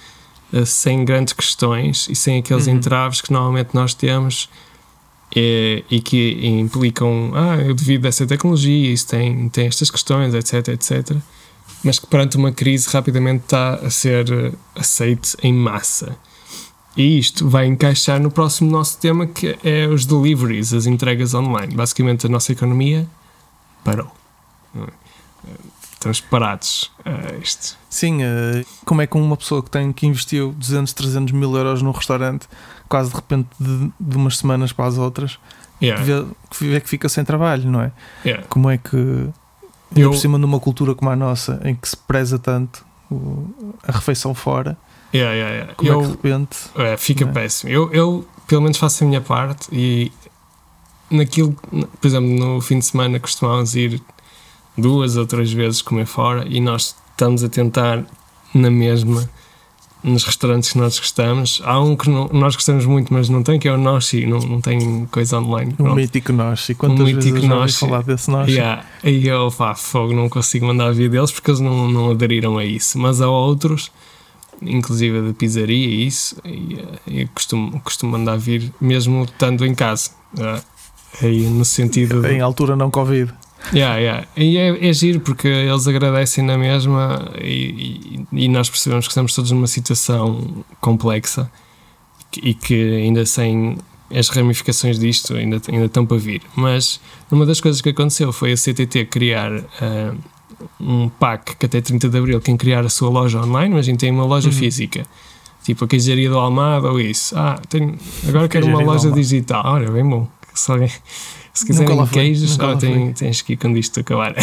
uh, 0.53 0.65
sem 0.65 1.05
grandes 1.05 1.35
questões 1.35 2.09
e 2.09 2.17
sem 2.17 2.39
aqueles 2.39 2.67
uhum. 2.67 2.75
entraves 2.75 3.21
que 3.21 3.33
normalmente 3.33 3.75
nós 3.75 3.93
temos 3.93 4.49
e, 5.35 5.85
e 5.91 6.01
que 6.01 6.47
implicam, 6.47 7.33
ah, 7.35 7.57
devido 7.75 8.07
a 8.07 8.09
essa 8.09 8.27
tecnologia, 8.27 8.93
isso 8.93 9.09
tem, 9.09 9.49
tem 9.49 9.67
estas 9.67 9.91
questões, 9.91 10.35
etc, 10.35 10.69
etc 10.69 11.17
mas 11.85 11.99
que 11.99 12.07
perante 12.07 12.37
uma 12.37 12.51
crise 12.51 12.89
rapidamente 12.91 13.45
está 13.45 13.75
a 13.75 13.91
ser 13.91 14.33
eh, 14.33 14.53
aceite 14.75 15.37
em 15.43 15.53
massa. 15.53 16.17
E 16.97 17.19
isto 17.19 17.49
vai 17.49 17.67
encaixar 17.67 18.19
no 18.19 18.31
próximo 18.31 18.71
nosso 18.71 18.99
tema 18.99 19.27
que 19.27 19.59
é 19.63 19.87
os 19.87 20.07
deliveries, 20.07 20.73
as 20.73 20.87
entregas 20.87 21.35
online. 21.35 21.75
Basicamente 21.75 22.27
a 22.27 22.29
nossa 22.29 22.53
economia 22.53 23.07
parou. 23.85 24.11
Estamos 25.93 26.21
parados 26.21 26.91
a 27.05 27.35
isto. 27.37 27.77
Sim, 27.91 28.23
uh, 28.23 28.65
como 28.85 29.03
é 29.03 29.07
que 29.07 29.17
uma 29.17 29.37
pessoa 29.37 29.63
que 29.63 29.71
tem 29.71 29.93
que 29.93 30.07
investiu 30.07 30.53
200, 30.53 30.93
300 30.93 31.33
mil 31.33 31.55
euros 31.57 31.83
num 31.83 31.91
restaurante, 31.91 32.47
quase 32.89 33.11
de 33.11 33.17
repente 33.17 33.49
de, 33.59 33.93
de 33.99 34.17
umas 34.17 34.39
semanas 34.39 34.73
para 34.73 34.87
as 34.87 34.99
outras, 34.99 35.39
yeah. 35.83 36.03
vê, 36.03 36.25
vê 36.61 36.81
que 36.81 36.89
fica 36.89 37.09
sem 37.09 37.25
trabalho, 37.25 37.71
não 37.71 37.81
é? 37.81 37.93
Yeah. 38.25 38.47
Como 38.49 38.71
é 38.71 38.79
que 38.79 39.29
eu... 39.97 40.11
por 40.11 40.17
cima 40.17 40.39
numa 40.39 40.61
cultura 40.61 40.95
como 40.95 41.11
a 41.11 41.17
nossa, 41.17 41.61
em 41.65 41.75
que 41.75 41.89
se 41.89 41.97
preza 41.97 42.39
tanto 42.39 42.85
a 43.87 43.93
refeição 43.93 44.35
fora. 44.35 44.77
Yeah, 45.15 45.35
yeah, 45.35 45.55
yeah. 45.55 45.75
Como 45.75 45.91
eu, 45.91 45.99
é 45.99 46.03
que 46.03 46.09
de 46.09 46.13
repente. 46.17 46.59
É, 46.77 46.97
fica 46.97 47.25
é? 47.25 47.29
péssimo. 47.29 47.71
Eu, 47.71 47.93
eu, 47.93 48.29
pelo 48.47 48.63
menos, 48.63 48.77
faço 48.79 49.05
a 49.05 49.07
minha 49.07 49.21
parte 49.21 49.69
e 49.73 50.11
naquilo, 51.11 51.53
por 51.53 52.07
exemplo, 52.07 52.29
no 52.29 52.61
fim 52.61 52.79
de 52.79 52.87
semana 52.87 53.21
costumávamos 53.21 53.77
ir 53.77 54.03
duas 54.77 55.17
ou 55.17 55.27
três 55.27 55.53
vezes 55.53 55.83
comer 55.83 56.07
fora 56.07 56.45
e 56.49 56.61
nós 56.61 56.97
estamos 57.11 57.45
a 57.45 57.49
tentar 57.49 58.05
na 58.53 58.71
mesma 58.71 59.29
nos 60.05 60.23
restaurantes 60.23 60.73
que 60.73 60.79
nós 60.79 60.99
gostamos. 60.99 61.63
Há 61.65 61.81
um 61.81 61.97
que 61.97 62.11
não, 62.11 62.29
nós 62.31 62.55
gostamos 62.55 62.85
muito, 62.85 63.13
mas 63.13 63.31
não 63.31 63.43
tem, 63.43 63.59
que 63.59 63.67
é 63.67 63.73
o 63.73 63.79
Noshi, 63.79 64.27
não, 64.27 64.39
não 64.39 64.61
tem 64.61 65.07
coisa 65.07 65.39
online. 65.39 65.75
O 65.79 65.95
mítico 65.95 66.33
Noshi. 66.33 66.75
Quantas 66.75 67.01
um 67.01 67.05
vezes 67.07 67.33
mítico 67.33 67.47
Noshi. 67.47 67.79
falar 67.79 68.03
desse 68.03 68.31
Noshi? 68.31 68.53
Yeah. 68.53 68.85
E 69.03 69.27
eu, 69.27 69.51
pá, 69.51 69.75
fogo, 69.75 70.13
não 70.13 70.29
consigo 70.29 70.67
mandar 70.67 70.93
vir 70.93 71.09
deles 71.09 71.33
porque 71.33 71.51
eles 71.51 71.61
não, 71.61 71.91
não 71.91 72.11
aderiram 72.11 72.59
a 72.59 72.65
isso. 72.65 72.99
Mas 72.99 73.23
há 73.23 73.29
outros, 73.29 73.91
inclusive 74.61 75.23
de 75.23 75.33
pizzaria 75.33 75.87
e 75.89 76.07
isso, 76.07 76.37
e, 76.45 76.79
eh, 76.79 77.23
eu 77.23 77.29
costumo, 77.35 77.81
costumo 77.81 78.13
mandar 78.13 78.37
vir 78.37 78.71
mesmo 78.79 79.25
estando 79.25 79.65
em 79.65 79.75
casa. 79.75 80.11
Uh, 80.35 80.63
aí 81.23 81.47
no 81.49 81.65
sentido. 81.65 82.27
Em 82.27 82.41
altura 82.41 82.77
não 82.77 82.91
Covid. 82.91 83.33
Yeah, 83.73 83.97
yeah. 83.99 84.27
E 84.37 84.59
é, 84.59 84.89
é 84.89 84.93
giro 84.93 85.21
porque 85.21 85.49
eles 85.49 85.87
agradecem 85.89 86.45
na 86.45 86.59
mesma 86.59 87.31
e, 87.41 88.27
e, 88.31 88.45
e, 88.45 88.49
nós 88.49 88.69
percebemos 88.69 89.07
que 89.07 89.13
estamos 89.13 89.35
todos 89.35 89.51
numa 89.51 89.67
situação 89.67 90.65
complexa 90.81 91.51
e 92.43 92.53
que 92.53 92.97
ainda 92.97 93.25
sem 93.25 93.79
as 94.15 94.29
ramificações 94.29 94.99
disto 94.99 95.35
ainda, 95.35 95.61
ainda 95.69 95.87
estão 95.87 96.05
para 96.05 96.17
vir. 96.17 96.43
Mas 96.55 97.01
uma 97.31 97.47
das 97.47 97.61
coisas 97.61 97.81
que 97.81 97.89
aconteceu 97.89 98.33
foi 98.33 98.53
a 98.53 98.57
CTT 98.57 99.07
criar 99.07 99.53
uh, 99.53 100.17
um 100.81 101.09
pack 101.09 101.57
que 101.57 101.67
até 101.67 101.81
30 101.81 102.09
de 102.09 102.19
Abril 102.19 102.41
quem 102.41 102.57
criar 102.57 102.85
a 102.85 102.89
sua 102.89 103.09
loja 103.09 103.41
online, 103.41 103.75
mas 103.75 103.87
a 103.87 103.91
gente 103.91 104.01
tem 104.01 104.11
uma 104.11 104.25
loja 104.25 104.49
uhum. 104.49 104.55
física. 104.55 105.05
Tipo 105.65 105.87
a 105.87 105.89
queijaria 105.89 106.29
do 106.29 106.39
Almada 106.39 106.91
ou 106.91 107.01
isso. 107.01 107.37
Ah, 107.37 107.59
tenho, 107.69 107.97
agora 108.29 108.49
quero 108.49 108.67
uma 108.67 108.83
loja 108.83 109.11
digital. 109.11 109.63
Olha, 109.65 109.91
bem 109.91 110.07
bom. 110.07 110.29
Se 110.55 110.71
alguém 110.71 110.91
se 111.55 111.65
quiserem 111.65 112.05
queijos, 112.09 112.59
oh, 112.59 112.77
tem, 112.77 113.13
tens 113.13 113.41
que 113.41 113.53
ir 113.53 113.57
quando 113.57 113.79
isto 113.79 114.01
acabar. 114.01 114.35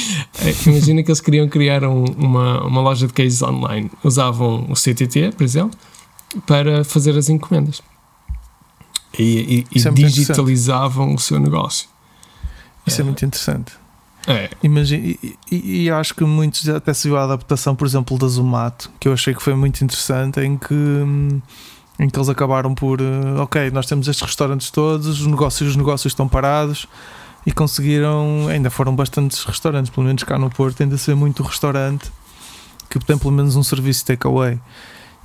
Imagina 0.66 1.02
que 1.02 1.10
eles 1.10 1.20
queriam 1.20 1.46
criar 1.48 1.84
um, 1.84 2.04
uma, 2.04 2.64
uma 2.64 2.80
loja 2.80 3.06
de 3.06 3.12
queijos 3.12 3.42
online. 3.42 3.90
Usavam 4.02 4.66
o 4.70 4.74
CTT, 4.74 5.32
por 5.36 5.44
exemplo, 5.44 5.78
para 6.46 6.82
fazer 6.82 7.16
as 7.16 7.28
encomendas. 7.28 7.82
E, 9.18 9.66
e, 9.70 9.78
e 9.78 9.86
é 9.86 9.90
digitalizavam 9.90 11.14
o 11.14 11.18
seu 11.18 11.38
negócio. 11.38 11.88
Isso 12.86 13.00
é, 13.00 13.02
é 13.02 13.04
muito 13.04 13.22
interessante. 13.22 13.72
É. 14.26 14.48
Imagina, 14.62 15.14
e, 15.52 15.84
e, 15.84 15.90
acho 15.90 16.14
que 16.14 16.24
muitos 16.24 16.66
até 16.70 16.92
se 16.94 17.06
viu 17.06 17.18
a 17.18 17.24
adaptação, 17.24 17.76
por 17.76 17.86
exemplo, 17.86 18.18
da 18.18 18.26
Zumato, 18.26 18.90
que 18.98 19.08
eu 19.08 19.12
achei 19.12 19.34
que 19.34 19.42
foi 19.42 19.54
muito 19.54 19.84
interessante, 19.84 20.40
em 20.40 20.56
que 20.56 20.74
hum, 20.74 21.40
em 21.98 22.08
que 22.08 22.18
eles 22.18 22.28
acabaram 22.28 22.74
por, 22.74 23.00
uh, 23.00 23.40
ok, 23.40 23.70
nós 23.70 23.86
temos 23.86 24.06
estes 24.08 24.26
restaurantes 24.26 24.70
todos, 24.70 25.20
os 25.20 25.26
negócios, 25.26 25.70
os 25.70 25.76
negócios 25.76 26.12
estão 26.12 26.28
parados 26.28 26.86
e 27.46 27.52
conseguiram, 27.52 28.48
ainda 28.48 28.70
foram 28.70 28.94
bastantes 28.94 29.42
restaurantes, 29.44 29.90
pelo 29.90 30.06
menos 30.06 30.22
cá 30.24 30.38
no 30.38 30.50
Porto, 30.50 30.82
ainda 30.82 30.98
ser 30.98 31.14
muito 31.14 31.42
restaurante 31.42 32.10
que 32.88 32.98
tem 32.98 33.18
pelo 33.18 33.32
menos 33.32 33.56
um 33.56 33.62
serviço 33.62 34.04
takeaway. 34.04 34.58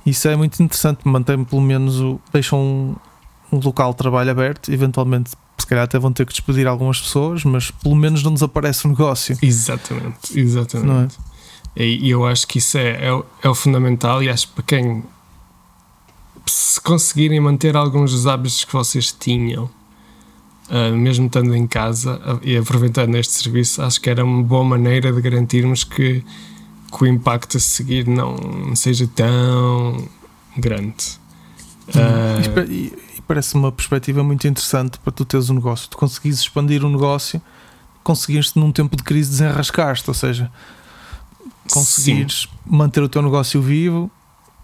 Isso 0.04 0.28
é 0.28 0.36
muito 0.36 0.60
interessante, 0.62 1.00
mantém 1.04 1.44
pelo 1.44 1.62
menos 1.62 2.00
o, 2.00 2.20
deixam 2.32 2.58
um, 2.60 2.96
um 3.56 3.60
local 3.60 3.92
de 3.92 3.98
trabalho 3.98 4.30
aberto, 4.30 4.72
eventualmente 4.72 5.30
se 5.58 5.66
calhar 5.66 5.84
até 5.84 5.98
vão 5.98 6.12
ter 6.12 6.26
que 6.26 6.32
despedir 6.32 6.66
algumas 6.66 7.00
pessoas, 7.00 7.44
mas 7.44 7.70
pelo 7.70 7.94
menos 7.94 8.22
não 8.22 8.34
desaparece 8.34 8.86
o 8.86 8.88
negócio. 8.88 9.38
Exatamente, 9.40 10.38
exatamente. 10.38 11.16
É? 11.76 11.84
E 11.84 12.10
eu 12.10 12.26
acho 12.26 12.46
que 12.46 12.58
isso 12.58 12.76
é, 12.76 13.08
é, 13.08 13.22
é 13.42 13.48
o 13.48 13.54
fundamental 13.54 14.22
e 14.22 14.28
acho 14.28 14.48
que 14.48 14.54
para 14.54 14.64
quem 14.64 15.04
se 16.52 16.80
conseguirem 16.80 17.40
manter 17.40 17.76
alguns 17.76 18.12
dos 18.12 18.26
hábitos 18.26 18.62
que 18.64 18.72
vocês 18.72 19.10
tinham, 19.10 19.70
uh, 20.68 20.94
mesmo 20.94 21.26
estando 21.26 21.56
em 21.56 21.66
casa 21.66 22.16
uh, 22.16 22.40
e 22.42 22.56
aproveitando 22.56 23.14
este 23.16 23.32
serviço, 23.32 23.80
acho 23.80 23.98
que 23.98 24.10
era 24.10 24.22
uma 24.22 24.42
boa 24.42 24.62
maneira 24.62 25.10
de 25.10 25.20
garantirmos 25.22 25.82
que, 25.82 26.22
que 26.92 27.04
o 27.04 27.06
impacto 27.06 27.56
a 27.56 27.60
seguir 27.60 28.06
não 28.06 28.76
seja 28.76 29.08
tão 29.14 30.06
grande. 30.54 31.18
Uh, 31.88 32.70
e, 32.70 32.92
e 33.16 33.22
parece 33.26 33.54
uma 33.54 33.72
perspectiva 33.72 34.22
muito 34.22 34.46
interessante 34.46 34.98
para 34.98 35.10
tu 35.10 35.24
teres 35.24 35.48
um 35.48 35.54
negócio. 35.54 35.88
Tu 35.88 35.96
conseguires 35.96 36.40
expandir 36.40 36.84
um 36.84 36.90
negócio, 36.90 37.40
conseguiste 38.02 38.58
num 38.58 38.70
tempo 38.70 38.94
de 38.94 39.02
crise 39.02 39.30
desenrascar-te, 39.30 40.08
ou 40.08 40.14
seja, 40.14 40.52
conseguires 41.70 42.42
sim. 42.42 42.48
manter 42.66 43.02
o 43.02 43.08
teu 43.08 43.22
negócio 43.22 43.62
vivo 43.62 44.10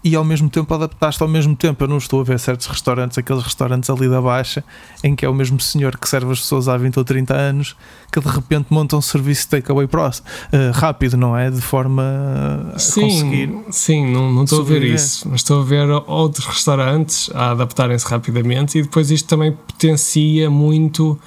e 0.03 0.15
ao 0.15 0.23
mesmo 0.23 0.49
tempo 0.49 0.73
adaptaste 0.73 1.21
ao 1.21 1.27
mesmo 1.27 1.55
tempo. 1.55 1.83
Eu 1.83 1.87
não 1.87 1.97
estou 1.97 2.21
a 2.21 2.23
ver 2.23 2.39
certos 2.39 2.67
restaurantes, 2.67 3.17
aqueles 3.17 3.43
restaurantes 3.43 3.89
ali 3.89 4.07
da 4.07 4.21
Baixa, 4.21 4.63
em 5.03 5.15
que 5.15 5.25
é 5.25 5.29
o 5.29 5.33
mesmo 5.33 5.59
senhor 5.59 5.97
que 5.97 6.07
serve 6.07 6.31
as 6.31 6.39
pessoas 6.39 6.67
há 6.67 6.77
20 6.77 6.97
ou 6.97 7.03
30 7.03 7.33
anos, 7.33 7.75
que 8.11 8.19
de 8.19 8.27
repente 8.27 8.67
monta 8.69 8.95
um 8.95 9.01
serviço 9.01 9.43
de 9.43 9.49
takeaway 9.49 9.85
uh, 9.85 10.71
rápido, 10.73 11.17
não 11.17 11.37
é? 11.37 11.49
De 11.49 11.61
forma 11.61 12.71
a 12.73 12.79
sim, 12.79 13.01
conseguir. 13.01 13.59
Sim, 13.71 14.11
não, 14.11 14.31
não 14.31 14.43
estou 14.43 14.61
a 14.61 14.63
ver 14.63 14.83
isso, 14.83 15.27
mas 15.29 15.41
estou 15.41 15.61
a 15.61 15.65
ver 15.65 15.89
outros 16.07 16.45
restaurantes 16.45 17.29
a 17.33 17.51
adaptarem-se 17.51 18.07
rapidamente 18.07 18.77
e 18.77 18.83
depois 18.83 19.11
isto 19.11 19.27
também 19.27 19.51
potencia 19.51 20.49
muito 20.49 21.19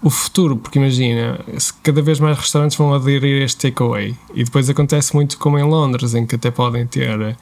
o 0.00 0.10
futuro, 0.10 0.56
porque 0.56 0.78
imagina, 0.78 1.40
cada 1.82 2.00
vez 2.00 2.20
mais 2.20 2.38
restaurantes 2.38 2.76
vão 2.76 2.94
aderir 2.94 3.42
a 3.42 3.44
este 3.44 3.68
takeaway 3.70 4.14
e 4.32 4.44
depois 4.44 4.70
acontece 4.70 5.14
muito 5.14 5.36
como 5.38 5.58
em 5.58 5.64
Londres, 5.64 6.14
em 6.14 6.24
que 6.24 6.36
até 6.36 6.50
podem 6.50 6.86
ter 6.86 7.36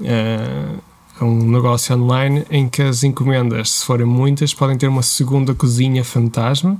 uh, 0.00 1.24
um 1.24 1.50
negócio 1.50 1.94
online 1.96 2.44
em 2.50 2.68
que 2.68 2.82
as 2.82 3.04
encomendas, 3.04 3.70
se 3.70 3.84
forem 3.84 4.06
muitas, 4.06 4.54
podem 4.54 4.76
ter 4.76 4.88
uma 4.88 5.02
segunda 5.02 5.54
cozinha 5.54 6.02
fantasma, 6.02 6.78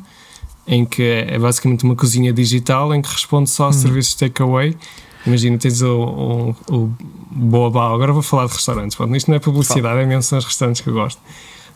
em 0.67 0.85
que 0.85 1.03
é 1.03 1.39
basicamente 1.39 1.85
uma 1.85 1.97
cozinha 1.97 2.33
digital 2.33 2.95
em 2.95 3.03
que 3.03 3.11
responde 3.11 3.51
só 3.51 3.67
a 3.67 3.69
hum. 3.69 3.73
serviços 3.73 4.15
takeaway. 4.15 4.77
Imagina, 5.27 5.59
tens 5.59 5.83
o, 5.83 6.55
o, 6.69 6.75
o 6.75 6.95
Boabal, 7.31 7.95
agora 7.95 8.13
vou 8.13 8.23
falar 8.23 8.47
de 8.47 8.55
restaurantes, 8.55 8.97
pronto, 8.97 9.15
isto 9.15 9.29
não 9.29 9.37
é 9.37 9.39
publicidade, 9.39 9.95
Fala. 9.95 10.03
é 10.03 10.07
mesmo 10.07 10.23
são 10.23 10.39
os 10.39 10.45
restaurantes 10.45 10.81
que 10.81 10.89
eu 10.89 10.95
gosto. 10.95 11.21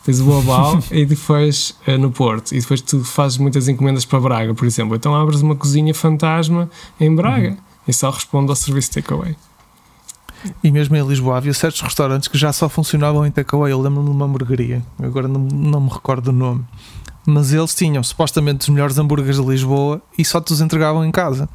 Tens 0.03 0.21
o 0.21 0.25
Boabal 0.25 0.79
e 0.91 1.05
depois 1.05 1.75
uh, 1.87 1.99
no 1.99 2.11
Porto, 2.11 2.55
e 2.55 2.61
depois 2.61 2.81
tu 2.81 3.05
fazes 3.05 3.37
muitas 3.37 3.69
encomendas 3.69 4.05
para 4.05 4.21
Braga, 4.21 4.55
por 4.55 4.67
exemplo, 4.67 4.97
então 4.97 5.15
abres 5.15 5.43
uma 5.43 5.55
cozinha 5.55 5.93
fantasma 5.93 6.71
em 6.99 7.15
Braga 7.15 7.51
uhum. 7.51 7.57
e 7.87 7.93
só 7.93 8.11
responde 8.11 8.49
ao 8.49 8.57
serviço 8.57 8.93
takeaway. 8.93 9.37
E 10.63 10.71
mesmo 10.71 10.95
em 10.97 11.07
Lisboa 11.07 11.37
havia 11.37 11.55
certos 11.55 11.81
restaurantes 11.81 12.29
que 12.29 12.37
já 12.37 12.53
só 12.53 12.69
funcionavam 12.69 13.27
em 13.27 13.31
takeaway. 13.31 13.73
Eu 13.73 13.81
lembro-me 13.81 14.09
de 14.09 14.15
uma 14.15 14.27
hamburgueria, 14.27 14.83
agora 15.03 15.29
não, 15.29 15.41
não 15.41 15.81
me 15.81 15.91
recordo 15.91 16.29
o 16.29 16.33
nome. 16.33 16.65
Mas 17.27 17.53
eles 17.53 17.75
tinham 17.75 18.03
supostamente 18.03 18.63
os 18.63 18.69
melhores 18.69 18.99
hambúrgueres 18.99 19.37
de 19.37 19.47
Lisboa 19.47 20.03
e 20.19 20.25
só 20.25 20.41
te 20.41 20.53
os 20.53 20.61
entregavam 20.61 21.05
em 21.05 21.11
casa. 21.11 21.49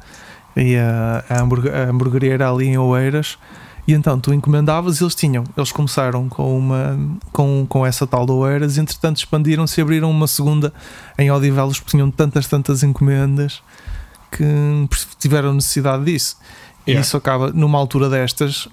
E 0.56 0.76
a, 0.76 1.24
a, 1.28 1.38
a 1.38 1.90
hamburgueria 1.90 2.34
era 2.34 2.50
ali 2.50 2.66
em 2.66 2.78
Oeiras. 2.78 3.38
E 3.86 3.92
então 3.92 4.20
tu 4.20 4.32
encomendavas 4.32 5.00
e 5.00 5.04
eles 5.04 5.14
tinham. 5.14 5.44
Eles 5.56 5.72
começaram 5.72 6.28
com, 6.28 6.58
uma, 6.58 6.98
com, 7.32 7.66
com 7.68 7.86
essa 7.86 8.06
tal 8.06 8.26
de 8.26 8.32
Oeiras, 8.32 8.76
e 8.76 8.80
entretanto 8.80 9.18
expandiram-se 9.18 9.80
e 9.80 9.82
abriram 9.82 10.10
uma 10.10 10.26
segunda 10.26 10.72
em 11.18 11.30
Odivelos, 11.30 11.78
porque 11.78 11.92
tinham 11.92 12.10
tantas, 12.10 12.46
tantas 12.46 12.82
encomendas 12.82 13.62
que 14.30 14.88
tiveram 15.18 15.54
necessidade 15.54 16.04
disso. 16.04 16.36
Yeah. 16.86 17.00
E 17.00 17.02
isso 17.02 17.16
acaba, 17.16 17.50
numa 17.52 17.78
altura 17.78 18.08
destas, 18.08 18.68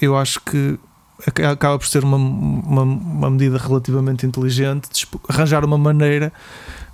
eu 0.00 0.16
acho 0.16 0.40
que 0.40 0.78
acaba 1.26 1.78
por 1.78 1.86
ser 1.86 2.04
uma, 2.04 2.16
uma, 2.16 2.82
uma 2.82 3.30
medida 3.30 3.58
relativamente 3.58 4.24
inteligente 4.24 4.88
de 4.92 5.06
arranjar 5.28 5.64
uma 5.64 5.76
maneira 5.76 6.32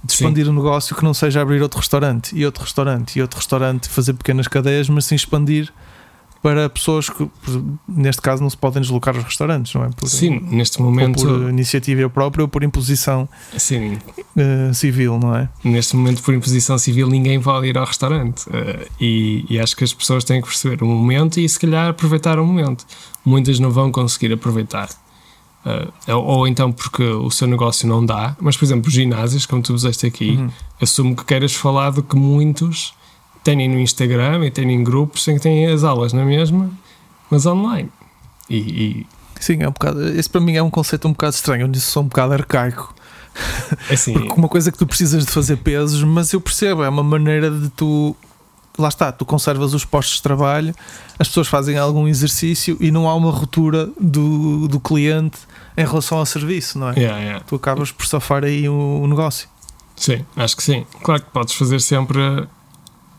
de 0.03 0.13
expandir 0.13 0.47
o 0.47 0.51
um 0.51 0.55
negócio 0.55 0.95
que 0.97 1.05
não 1.05 1.15
seja 1.15 1.41
abrir 1.41 1.63
outro 1.63 1.79
restaurante 1.79 2.37
e 2.37 2.45
outro 2.45 2.63
restaurante 2.63 3.19
e 3.19 3.23
outro 3.23 3.39
restaurante, 3.39 3.89
fazer 3.89 4.15
pequenas 4.15 4.49
cadeias, 4.49 4.89
mas 4.89 5.05
sim 5.07 5.15
expandir 5.15 5.73
para 6.45 6.69
pessoas 6.69 7.09
que, 7.09 7.27
neste 7.89 8.21
caso, 8.21 8.43
não 8.43 8.51
se 8.51 8.57
podem 8.59 8.83
deslocar 8.83 9.17
aos 9.17 9.25
restaurantes, 9.25 9.73
não 9.73 9.83
é? 9.83 9.89
Por, 9.89 10.07
Sim, 10.07 10.41
neste 10.51 10.79
momento. 10.83 11.23
por 11.25 11.49
iniciativa 11.49 12.11
própria 12.11 12.43
ou 12.43 12.49
por 12.49 12.63
imposição 12.63 13.27
Sim. 13.57 13.97
Uh, 14.37 14.75
civil, 14.75 15.19
não 15.19 15.35
é? 15.35 15.49
Neste 15.65 15.97
momento, 15.97 16.23
por 16.23 16.35
imposição 16.35 16.77
civil, 16.77 17.09
ninguém 17.09 17.41
pode 17.41 17.69
ir 17.69 17.79
ao 17.79 17.87
restaurante. 17.87 18.47
Uh, 18.49 18.87
e, 19.01 19.47
e, 19.49 19.59
acho 19.59 19.75
que 19.75 19.85
as 19.85 19.95
pessoas 19.95 20.23
têm 20.23 20.43
que 20.43 20.47
perceber 20.47 20.83
o 20.83 20.87
momento 20.87 21.41
e, 21.41 21.49
se 21.49 21.59
calhar, 21.59 21.89
aproveitar 21.89 22.39
o 22.39 22.45
momento. 22.45 22.85
Muitas 23.25 23.59
não 23.59 23.71
vão 23.71 23.91
conseguir 23.91 24.31
aproveitar. 24.31 24.91
Uh, 25.65 26.13
ou 26.13 26.47
então 26.47 26.71
porque 26.71 27.05
o 27.05 27.31
seu 27.31 27.49
negócio 27.49 27.89
não 27.89 28.05
dá, 28.05 28.37
mas, 28.39 28.55
por 28.55 28.67
exemplo, 28.67 28.89
os 28.89 28.93
ginásios, 28.93 29.47
como 29.47 29.63
tu 29.63 29.73
usaste 29.73 30.05
aqui, 30.05 30.33
uhum. 30.33 30.51
assumo 30.79 31.17
que 31.17 31.25
queiras 31.25 31.55
falar 31.55 31.91
de 31.91 32.03
que 32.03 32.17
muitos 32.17 32.93
têm 33.45 33.69
no 33.69 33.79
Instagram 33.79 34.45
e 34.45 34.51
têm 34.51 34.73
em 34.73 34.83
grupos 34.83 35.29
em 35.29 35.35
que 35.35 35.41
têm 35.41 35.67
as 35.67 35.85
aulas 35.85 36.13
na 36.13 36.25
mesma, 36.25 36.71
mas 37.31 37.47
online. 37.47 37.91
E, 38.49 38.57
e... 38.57 39.07
Sim, 39.39 39.63
é 39.63 39.69
um 39.69 39.73
bocado. 39.73 40.09
Esse 40.19 40.29
para 40.29 40.41
mim 40.41 40.57
é 40.57 40.63
um 40.63 40.71
conceito 40.71 41.07
um 41.07 41.13
bocado 41.13 41.35
estranho, 41.35 41.67
onde 41.67 41.79
isso 41.79 41.91
sou 41.91 42.03
um 42.03 42.07
bocado 42.07 42.33
arcaico. 42.33 42.95
É 43.91 43.95
assim, 43.95 44.13
Porque 44.13 44.33
uma 44.33 44.49
coisa 44.49 44.71
que 44.71 44.79
tu 44.79 44.87
precisas 44.87 45.25
de 45.25 45.31
fazer 45.31 45.57
pesos, 45.57 46.03
mas 46.03 46.33
eu 46.33 46.41
percebo, 46.41 46.83
é 46.83 46.89
uma 46.89 47.03
maneira 47.03 47.51
de 47.51 47.69
tu. 47.71 48.17
Lá 48.77 48.89
está, 48.89 49.13
tu 49.13 49.25
conservas 49.25 49.73
os 49.73 49.85
postos 49.85 50.17
de 50.17 50.23
trabalho, 50.23 50.75
as 51.17 51.29
pessoas 51.29 51.47
fazem 51.47 51.79
algum 51.79 52.09
exercício 52.09 52.77
e 52.81 52.91
não 52.91 53.09
há 53.09 53.15
uma 53.15 53.31
ruptura 53.31 53.89
do, 54.01 54.67
do 54.67 54.81
cliente 54.81 55.39
em 55.77 55.85
relação 55.85 56.19
ao 56.19 56.27
serviço, 56.27 56.79
não 56.79 56.91
é? 56.91 56.95
Yeah, 56.99 57.21
yeah. 57.21 57.45
Tu 57.47 57.55
acabas 57.55 57.93
por 57.93 58.05
safar 58.05 58.43
aí 58.43 58.69
o, 58.69 59.01
o 59.03 59.07
negócio. 59.07 59.49
Sim, 59.95 60.25
acho 60.37 60.57
que 60.57 60.63
sim. 60.63 60.85
Claro 61.05 61.23
que 61.23 61.31
podes 61.31 61.55
fazer 61.55 61.81
sempre 61.81 62.19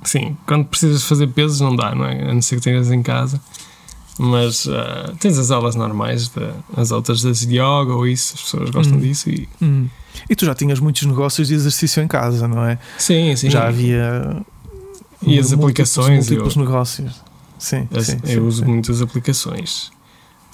Sim, 0.05 0.37
quando 0.45 0.65
precisas 0.65 1.03
fazer 1.03 1.27
pesos 1.27 1.59
não 1.59 1.75
dá, 1.75 1.93
não 1.93 2.05
é? 2.05 2.29
A 2.29 2.33
não 2.33 2.41
ser 2.41 2.55
que 2.55 2.61
tenhas 2.61 2.91
em 2.91 3.01
casa. 3.01 3.41
Mas 4.17 4.65
uh, 4.65 5.13
tens 5.19 5.37
as 5.37 5.51
aulas 5.51 5.75
normais, 5.75 6.29
de, 6.29 6.49
as 6.77 6.91
outras 6.91 7.21
das 7.21 7.41
yoga 7.41 7.93
ou 7.93 8.07
isso, 8.07 8.35
as 8.35 8.41
pessoas 8.43 8.69
gostam 8.69 8.97
hum. 8.97 9.01
disso. 9.01 9.29
E... 9.29 9.49
Hum. 9.61 9.89
e 10.29 10.35
tu 10.35 10.45
já 10.45 10.55
tinhas 10.55 10.79
muitos 10.79 11.03
negócios 11.03 11.49
de 11.49 11.53
exercício 11.53 12.01
em 12.01 12.07
casa, 12.07 12.47
não 12.47 12.63
é? 12.63 12.79
Sim, 12.97 13.35
sim. 13.35 13.49
Já 13.49 13.67
havia. 13.67 14.41
E 15.21 15.37
as 15.37 15.51
aplicações. 15.51 16.29
Múltiplos 16.29 16.55
eu, 16.55 16.61
negócios. 16.61 17.21
Sim, 17.57 17.87
as, 17.93 18.07
sim, 18.07 18.19
eu 18.23 18.29
sim, 18.29 18.39
uso 18.39 18.63
sim. 18.63 18.69
muitas 18.69 19.01
aplicações. 19.01 19.91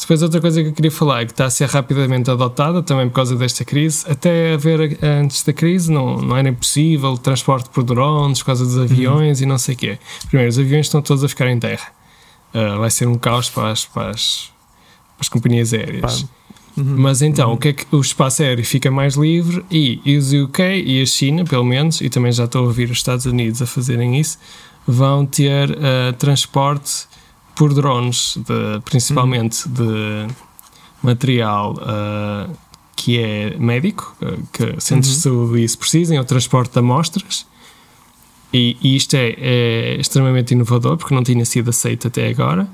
Depois, 0.01 0.23
outra 0.23 0.41
coisa 0.41 0.61
que 0.63 0.69
eu 0.69 0.73
queria 0.73 0.91
falar 0.91 1.21
é 1.21 1.25
que 1.25 1.31
está 1.31 1.45
a 1.45 1.49
ser 1.49 1.67
rapidamente 1.69 2.29
adotada 2.29 2.81
também 2.81 3.07
por 3.07 3.15
causa 3.15 3.35
desta 3.35 3.63
crise. 3.63 4.03
Até 4.09 4.53
haver 4.53 4.97
antes 5.01 5.43
da 5.43 5.53
crise 5.53 5.91
não, 5.91 6.17
não 6.17 6.35
era 6.35 6.49
impossível 6.49 7.17
transporte 7.17 7.69
por 7.69 7.83
drones 7.83 8.39
por 8.39 8.47
causa 8.47 8.65
dos 8.65 8.77
aviões 8.77 9.39
uhum. 9.39 9.45
e 9.45 9.47
não 9.47 9.57
sei 9.59 9.75
o 9.75 9.77
quê. 9.77 9.99
Primeiro, 10.27 10.49
os 10.49 10.57
aviões 10.57 10.87
estão 10.87 11.01
todos 11.01 11.23
a 11.23 11.29
ficar 11.29 11.47
em 11.47 11.59
terra. 11.59 11.87
Uh, 12.53 12.79
vai 12.79 12.89
ser 12.89 13.07
um 13.07 13.15
caos 13.15 13.49
para 13.49 13.71
as, 13.71 13.85
para 13.85 14.09
as, 14.09 14.51
para 15.15 15.21
as 15.21 15.29
companhias 15.29 15.73
aéreas. 15.73 16.25
Uhum. 16.75 16.97
Mas 16.97 17.21
então, 17.21 17.49
uhum. 17.49 17.55
o 17.55 17.57
que 17.57 17.67
é 17.67 17.73
que 17.73 17.85
o 17.91 18.01
espaço 18.01 18.41
aéreo 18.41 18.65
fica 18.65 18.89
mais 18.89 19.15
livre 19.15 19.63
e, 19.69 20.01
e 20.03 20.17
os 20.17 20.33
UK 20.33 20.83
e 20.83 21.01
a 21.01 21.05
China, 21.05 21.43
pelo 21.43 21.63
menos, 21.63 22.01
e 22.01 22.09
também 22.09 22.31
já 22.31 22.45
estou 22.45 22.63
a 22.63 22.65
ouvir 22.65 22.89
os 22.89 22.97
Estados 22.97 23.25
Unidos 23.25 23.61
a 23.61 23.67
fazerem 23.67 24.19
isso, 24.19 24.39
vão 24.87 25.25
ter 25.25 25.69
uh, 25.69 26.13
transporte 26.17 27.05
por 27.61 27.75
drones, 27.75 28.37
de, 28.37 28.81
principalmente 28.83 29.67
uhum. 29.67 29.73
de 29.73 30.33
material 31.03 31.75
uh, 31.75 32.51
que 32.95 33.19
é 33.19 33.55
médico, 33.55 34.17
uh, 34.19 34.47
que 34.51 34.81
centros 34.81 35.11
uhum. 35.11 35.15
de 35.17 35.21
saúde 35.21 35.63
isso 35.63 35.77
precisem, 35.77 36.17
é 36.17 36.21
o 36.21 36.25
transporte 36.25 36.73
de 36.73 36.79
amostras. 36.79 37.45
E, 38.51 38.77
e 38.81 38.95
isto 38.95 39.13
é, 39.13 39.35
é, 39.37 39.95
extremamente 39.99 40.55
inovador 40.55 40.97
porque 40.97 41.13
não 41.13 41.23
tinha 41.23 41.45
sido 41.45 41.69
aceito 41.69 42.07
até 42.07 42.29
agora. 42.29 42.67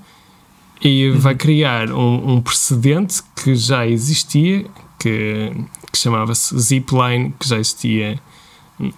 E 0.82 1.10
uhum. 1.10 1.20
vai 1.20 1.36
criar 1.36 1.92
um, 1.92 2.36
um, 2.36 2.42
precedente 2.42 3.22
que 3.36 3.58
já 3.58 3.86
existia, 3.86 4.68
que, 4.98 5.52
que 5.92 5.98
chamava-se 5.98 6.58
Zipline, 6.58 7.34
que 7.38 7.46
já 7.46 7.60
existia 7.60 8.18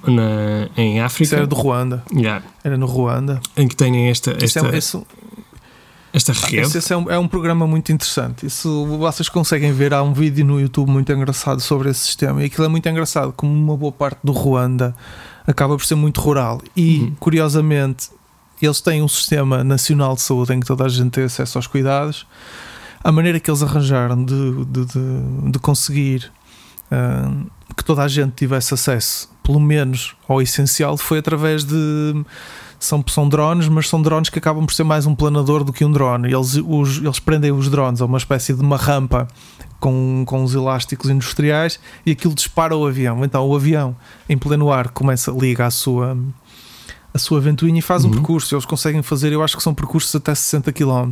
na, 0.05 0.69
em 0.77 1.01
África. 1.01 1.23
Isso 1.23 1.35
era 1.35 1.47
do 1.47 1.55
Ruanda. 1.55 2.03
Yeah. 2.13 2.45
Era 2.63 2.77
no 2.77 2.85
Ruanda. 2.85 3.41
Em 3.57 3.67
que 3.67 3.75
têm 3.75 4.09
esta. 4.09 4.37
esta... 4.39 4.67
é, 4.67 4.77
isso, 4.77 5.03
esta 6.11 6.33
rede. 6.33 6.61
Esse, 6.61 6.77
esse 6.79 6.93
é, 6.93 6.97
um, 6.97 7.09
é, 7.09 7.17
um, 7.19 7.27
programa 7.27 7.67
muito 7.67 7.91
interessante. 7.91 8.45
Isso 8.45 8.85
vocês 8.97 9.29
conseguem 9.29 9.71
ver. 9.71 9.93
Há 9.93 10.01
um 10.01 10.13
vídeo 10.13 10.43
no 10.45 10.59
YouTube 10.59 10.89
muito 10.89 11.11
engraçado 11.11 11.61
sobre 11.61 11.89
esse 11.89 11.99
sistema. 12.01 12.41
E 12.41 12.45
aquilo 12.45 12.65
é 12.65 12.67
muito 12.67 12.87
engraçado, 12.89 13.31
como 13.33 13.53
uma 13.53 13.77
boa 13.77 13.91
parte 13.91 14.19
do 14.23 14.31
Ruanda 14.31 14.95
acaba 15.45 15.77
por 15.77 15.85
ser 15.85 15.95
muito 15.95 16.19
rural. 16.19 16.61
E, 16.75 16.99
uhum. 16.99 17.15
curiosamente, 17.19 18.09
eles 18.61 18.81
têm 18.81 19.01
um 19.01 19.07
sistema 19.07 19.63
nacional 19.63 20.15
de 20.15 20.21
saúde 20.21 20.53
em 20.53 20.59
que 20.59 20.65
toda 20.65 20.85
a 20.85 20.89
gente 20.89 21.11
tem 21.11 21.23
acesso 21.23 21.57
aos 21.57 21.67
cuidados. 21.67 22.25
A 23.03 23.11
maneira 23.11 23.39
que 23.39 23.49
eles 23.49 23.63
arranjaram 23.63 24.23
de, 24.23 24.65
de, 24.65 24.85
de, 24.85 25.51
de 25.51 25.59
conseguir 25.59 26.31
uh, 26.91 27.49
que 27.75 27.83
toda 27.83 28.03
a 28.03 28.07
gente 28.07 28.33
tivesse 28.33 28.73
acesso, 28.73 29.29
pelo 29.41 29.59
menos 29.59 30.15
ao 30.27 30.41
essencial, 30.41 30.97
foi 30.97 31.19
através 31.19 31.63
de 31.63 32.25
são, 32.79 33.03
são 33.07 33.27
drones, 33.27 33.67
mas 33.67 33.89
são 33.89 34.01
drones 34.01 34.29
que 34.29 34.39
acabam 34.39 34.65
por 34.65 34.73
ser 34.73 34.83
mais 34.83 35.05
um 35.05 35.13
planador 35.13 35.63
do 35.63 35.73
que 35.73 35.83
um 35.83 35.91
drone. 35.91 36.31
Eles, 36.31 36.55
os, 36.55 36.97
eles 36.97 37.19
prendem 37.19 37.51
os 37.51 37.69
drones 37.69 38.01
a 38.01 38.05
uma 38.05 38.17
espécie 38.17 38.53
de 38.53 38.61
uma 38.61 38.77
rampa 38.77 39.27
com, 39.79 40.23
com 40.25 40.43
os 40.43 40.53
elásticos 40.53 41.09
industriais 41.09 41.79
e 42.05 42.11
aquilo 42.11 42.33
dispara 42.33 42.75
o 42.75 42.87
avião. 42.87 43.23
Então 43.25 43.45
o 43.45 43.55
avião, 43.55 43.95
em 44.29 44.37
pleno 44.37 44.71
ar, 44.71 44.89
começa, 44.89 45.29
liga 45.31 45.65
a 45.65 45.71
sua, 45.71 46.17
a 47.13 47.19
sua 47.19 47.41
ventoinha 47.41 47.79
e 47.79 47.81
faz 47.81 48.05
uhum. 48.05 48.11
um 48.11 48.13
percurso. 48.13 48.55
Eles 48.55 48.65
conseguem 48.65 49.03
fazer, 49.03 49.33
eu 49.33 49.43
acho 49.43 49.57
que 49.57 49.63
são 49.63 49.73
percursos 49.73 50.15
até 50.15 50.33
60 50.33 50.71
km. 50.71 51.11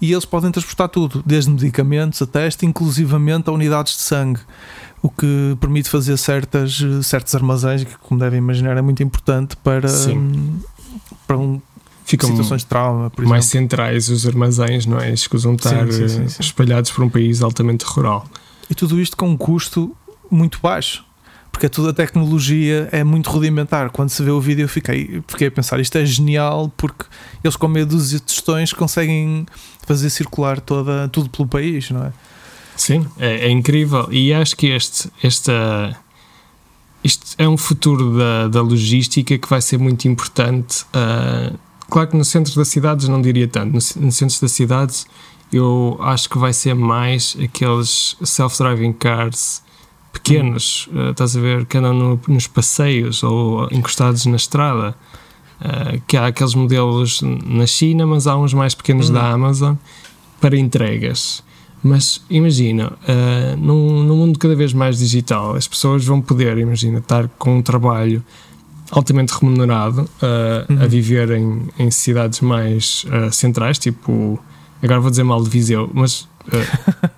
E 0.00 0.12
eles 0.12 0.24
podem 0.24 0.50
transportar 0.50 0.88
tudo, 0.88 1.22
desde 1.24 1.50
medicamentos 1.50 2.20
a 2.20 2.26
teste, 2.26 2.66
inclusivamente 2.66 3.48
a 3.48 3.52
unidades 3.52 3.94
de 3.94 4.02
sangue 4.02 4.40
o 5.04 5.10
que 5.10 5.54
permite 5.60 5.90
fazer 5.90 6.16
certas, 6.16 6.80
certos 7.02 7.34
armazéns, 7.34 7.84
que, 7.84 7.94
como 7.98 8.18
devem 8.18 8.38
imaginar, 8.38 8.74
é 8.78 8.80
muito 8.80 9.02
importante 9.02 9.54
para, 9.58 9.86
para 11.26 11.36
um, 11.36 11.60
ficam 12.06 12.30
situações 12.30 12.62
de 12.62 12.68
trauma, 12.68 13.10
por 13.10 13.22
mais 13.26 13.44
exemplo. 13.44 13.68
centrais 13.68 14.08
os 14.08 14.26
armazéns, 14.26 14.86
não 14.86 14.98
é? 14.98 15.12
Escusam 15.12 15.56
estar 15.56 15.84
Sim, 15.84 15.92
sim, 15.92 16.08
sim, 16.08 16.22
eh, 16.22 16.28
sim. 16.28 16.40
espalhados 16.40 16.90
por 16.90 17.04
um 17.04 17.10
país 17.10 17.42
altamente 17.42 17.84
rural. 17.84 18.26
E 18.70 18.74
tudo 18.74 18.98
isto 18.98 19.14
com 19.14 19.28
um 19.28 19.36
custo 19.36 19.94
muito 20.30 20.58
baixo. 20.62 21.04
Porque 21.52 21.68
toda 21.68 21.90
a 21.90 21.92
tecnologia 21.92 22.88
é 22.90 23.04
muito 23.04 23.28
rudimentar. 23.30 23.90
Quando 23.90 24.08
se 24.08 24.22
vê 24.22 24.30
o 24.30 24.40
vídeo, 24.40 24.64
eu 24.64 24.68
fiquei, 24.70 25.22
fiquei 25.28 25.48
a 25.48 25.50
pensar: 25.50 25.78
isto 25.80 25.98
é 25.98 26.04
genial, 26.04 26.72
porque 26.78 27.04
eles, 27.44 27.56
com 27.56 27.68
meia 27.68 27.84
dúzia 27.84 28.18
de 28.18 28.24
tostões, 28.24 28.72
conseguem 28.72 29.46
fazer 29.86 30.08
circular 30.08 30.60
toda, 30.60 31.08
tudo 31.10 31.28
pelo 31.28 31.46
país, 31.46 31.90
não 31.90 32.06
é? 32.06 32.12
Sim, 32.76 33.06
é, 33.18 33.46
é 33.46 33.50
incrível. 33.50 34.08
E 34.10 34.32
acho 34.34 34.56
que 34.56 34.66
este, 34.68 35.10
esta, 35.22 35.96
isto 37.02 37.34
é 37.38 37.48
um 37.48 37.56
futuro 37.56 38.16
da, 38.18 38.48
da 38.48 38.62
logística 38.62 39.36
que 39.38 39.48
vai 39.48 39.60
ser 39.60 39.78
muito 39.78 40.06
importante. 40.08 40.84
ah, 40.92 41.52
claro 41.88 42.08
que 42.08 42.16
no 42.16 42.24
centro 42.24 42.54
das 42.56 42.68
cidades 42.68 43.08
não 43.08 43.20
diria 43.22 43.46
tanto. 43.46 43.72
No, 43.72 44.04
no 44.06 44.12
centro 44.12 44.40
das 44.40 44.52
cidades 44.52 45.06
eu 45.52 45.96
acho 46.00 46.28
que 46.28 46.36
vai 46.38 46.52
ser 46.52 46.74
mais 46.74 47.36
aqueles 47.42 48.16
self-driving 48.24 48.92
cars 48.94 49.62
pequenos, 50.12 50.88
ah, 50.96 51.10
estás 51.10 51.36
a 51.36 51.40
ver, 51.40 51.66
que 51.66 51.76
andam 51.78 51.92
no- 51.94 52.20
nos 52.26 52.46
passeios 52.46 53.22
ou 53.22 53.68
encostados 53.70 54.26
na 54.26 54.36
estrada. 54.36 54.96
Ah, 55.60 55.96
que 56.08 56.16
há 56.16 56.26
aqueles 56.26 56.54
modelos 56.54 57.20
na 57.22 57.66
China, 57.66 58.04
mas 58.06 58.26
há 58.26 58.36
uns 58.36 58.52
mais 58.52 58.74
pequenos 58.74 59.08
Hum. 59.08 59.12
da 59.12 59.30
Amazon 59.30 59.76
para 60.40 60.56
entregas. 60.58 61.42
Mas 61.84 62.22
imagina, 62.30 62.94
ah, 63.06 63.54
num, 63.58 64.02
num 64.02 64.16
mundo 64.16 64.38
cada 64.38 64.56
vez 64.56 64.72
mais 64.72 64.98
digital, 64.98 65.54
as 65.54 65.68
pessoas 65.68 66.02
vão 66.02 66.18
poder, 66.18 66.56
imagina, 66.56 66.98
estar 66.98 67.28
com 67.38 67.58
um 67.58 67.62
trabalho 67.62 68.24
altamente 68.90 69.34
remunerado 69.34 70.08
a 70.22 70.72
Uhum. 70.72 70.88
viver 70.88 71.30
em, 71.32 71.68
em 71.78 71.90
cidades 71.90 72.40
mais 72.40 73.04
ah, 73.10 73.30
centrais, 73.30 73.78
tipo, 73.78 74.42
agora 74.82 74.98
vou 74.98 75.10
dizer 75.10 75.24
mal 75.24 75.42
de 75.42 75.50
Viseu, 75.50 75.90
mas 75.92 76.26
ah, 76.50 77.10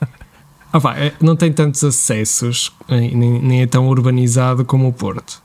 ah 0.73 0.81
pá, 0.81 0.97
não 1.21 1.37
tem 1.37 1.53
tantos 1.53 1.85
acessos, 1.85 2.73
nem, 2.89 3.15
nem 3.15 3.63
é 3.63 3.67
tão 3.69 3.87
urbanizado 3.87 4.65
como 4.65 4.89
o 4.89 4.93
Porto. 4.93 5.41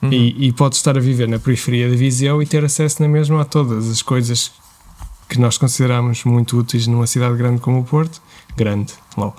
Uhum. 0.00 0.10
E, 0.10 0.46
e 0.46 0.52
pode 0.52 0.76
estar 0.76 0.96
a 0.96 1.00
viver 1.00 1.28
na 1.28 1.38
periferia 1.38 1.90
de 1.90 1.96
Viseu 1.96 2.40
e 2.40 2.46
ter 2.46 2.64
acesso 2.64 3.02
na 3.02 3.08
mesma 3.08 3.42
a 3.42 3.44
todas 3.44 3.90
as 3.90 4.00
coisas 4.00 4.52
que 5.28 5.38
nós 5.38 5.58
consideramos 5.58 6.24
muito 6.24 6.58
úteis 6.58 6.86
numa 6.86 7.06
cidade 7.06 7.36
grande 7.36 7.60
como 7.60 7.80
o 7.80 7.84
Porto. 7.84 8.22
Grande, 8.56 8.92
lol. 9.16 9.34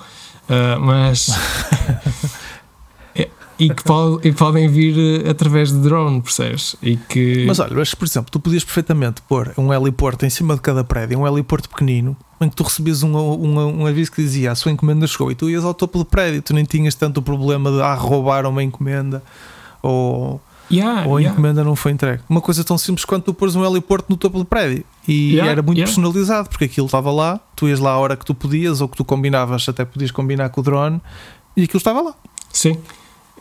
Ah, 0.50 0.78
mas. 0.80 1.28
É, 3.18 3.30
e 3.58 3.70
que 3.70 3.82
pode- 3.84 4.28
e 4.28 4.34
podem 4.34 4.68
vir 4.68 5.24
eh, 5.26 5.30
através 5.30 5.72
de 5.72 5.80
drone, 5.80 6.22
percebes? 6.22 6.76
E 6.84 6.98
que. 6.98 7.46
Mas 7.48 7.60
olha, 7.60 7.74
mas, 7.74 7.94
por 7.96 8.06
exemplo, 8.06 8.30
tu 8.30 8.40
podias 8.42 8.64
perfeitamente 8.66 9.22
pôr 9.22 9.54
um 9.58 9.74
heliporto 9.74 10.26
em 10.26 10.30
cima 10.30 10.54
de 10.56 10.60
cada 10.62 10.84
prédio, 10.84 11.18
um 11.20 11.26
heliporto 11.26 11.70
pequenino, 11.70 12.16
em 12.42 12.50
que 12.50 12.56
tu 12.58 12.64
recebias 12.64 13.04
um, 13.04 13.16
um, 13.16 13.84
um 13.84 13.86
aviso 13.86 14.12
que 14.12 14.22
dizia 14.22 14.52
a 14.52 14.56
sua 14.56 14.72
encomenda 14.74 15.08
chegou 15.08 15.32
e 15.32 15.36
tu 15.36 15.50
ias 15.50 15.64
ao 15.64 15.74
topo 15.74 15.98
do 15.98 16.04
prédio, 16.04 16.42
tu 16.42 16.54
nem 16.54 16.66
tinhas 16.66 16.94
tanto 16.96 17.20
o 17.20 17.24
problema 17.24 17.72
de 17.72 17.82
ah, 17.82 17.94
roubar 17.96 18.46
uma 18.46 18.62
encomenda 18.62 19.24
ou, 19.82 20.42
Yeah, 20.70 21.08
ou 21.08 21.16
a 21.16 21.22
yeah. 21.22 21.32
encomenda 21.34 21.64
não 21.64 21.76
foi 21.78 21.92
entregue. 21.94 22.22
Uma 22.28 22.42
coisa 22.42 22.64
tão 22.66 22.78
simples 22.78 23.06
quanto 23.06 23.24
tu 23.26 23.34
pôres 23.34 23.56
um 23.56 23.64
heliporto 23.64 24.08
no 24.10 24.18
topo 24.18 24.38
do 24.40 24.44
prédio 24.46 24.84
e 25.08 25.34
Yeah, 25.34 25.52
era 25.52 25.62
muito 25.62 25.78
yeah. 25.78 25.88
personalizado 25.88 26.50
porque 26.50 26.66
aquilo 26.66 26.86
estava 26.86 27.12
lá, 27.12 27.40
tu 27.56 27.68
ias 27.68 27.80
lá 27.80 27.92
a 27.92 27.98
hora 27.98 28.16
que 28.16 28.26
tu 28.26 28.34
podias 28.34 28.82
ou 28.82 28.90
que 28.90 28.98
tu 28.98 29.06
combinavas, 29.06 29.68
até 29.68 29.86
podias 29.86 30.12
combinar 30.12 30.50
com 30.50 30.62
o 30.62 30.64
drone 30.64 31.02
e 31.56 31.64
aquilo 31.64 31.78
estava 31.78 32.02
lá. 32.02 32.14
Sim. 32.52 32.78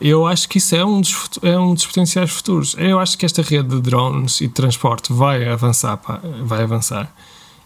Eu 0.00 0.26
acho 0.26 0.48
que 0.48 0.58
isso 0.58 0.74
é 0.74 0.84
um, 0.84 1.00
dos, 1.00 1.30
é 1.42 1.58
um 1.58 1.72
dos 1.72 1.86
potenciais 1.86 2.30
futuros. 2.30 2.74
Eu 2.78 2.98
acho 2.98 3.16
que 3.16 3.24
esta 3.24 3.42
rede 3.42 3.68
de 3.68 3.80
drones 3.80 4.40
e 4.40 4.48
de 4.48 4.52
transporte 4.52 5.12
vai 5.12 5.48
avançar. 5.48 5.96
pá, 5.96 6.20
vai 6.42 6.62
avançar. 6.62 7.12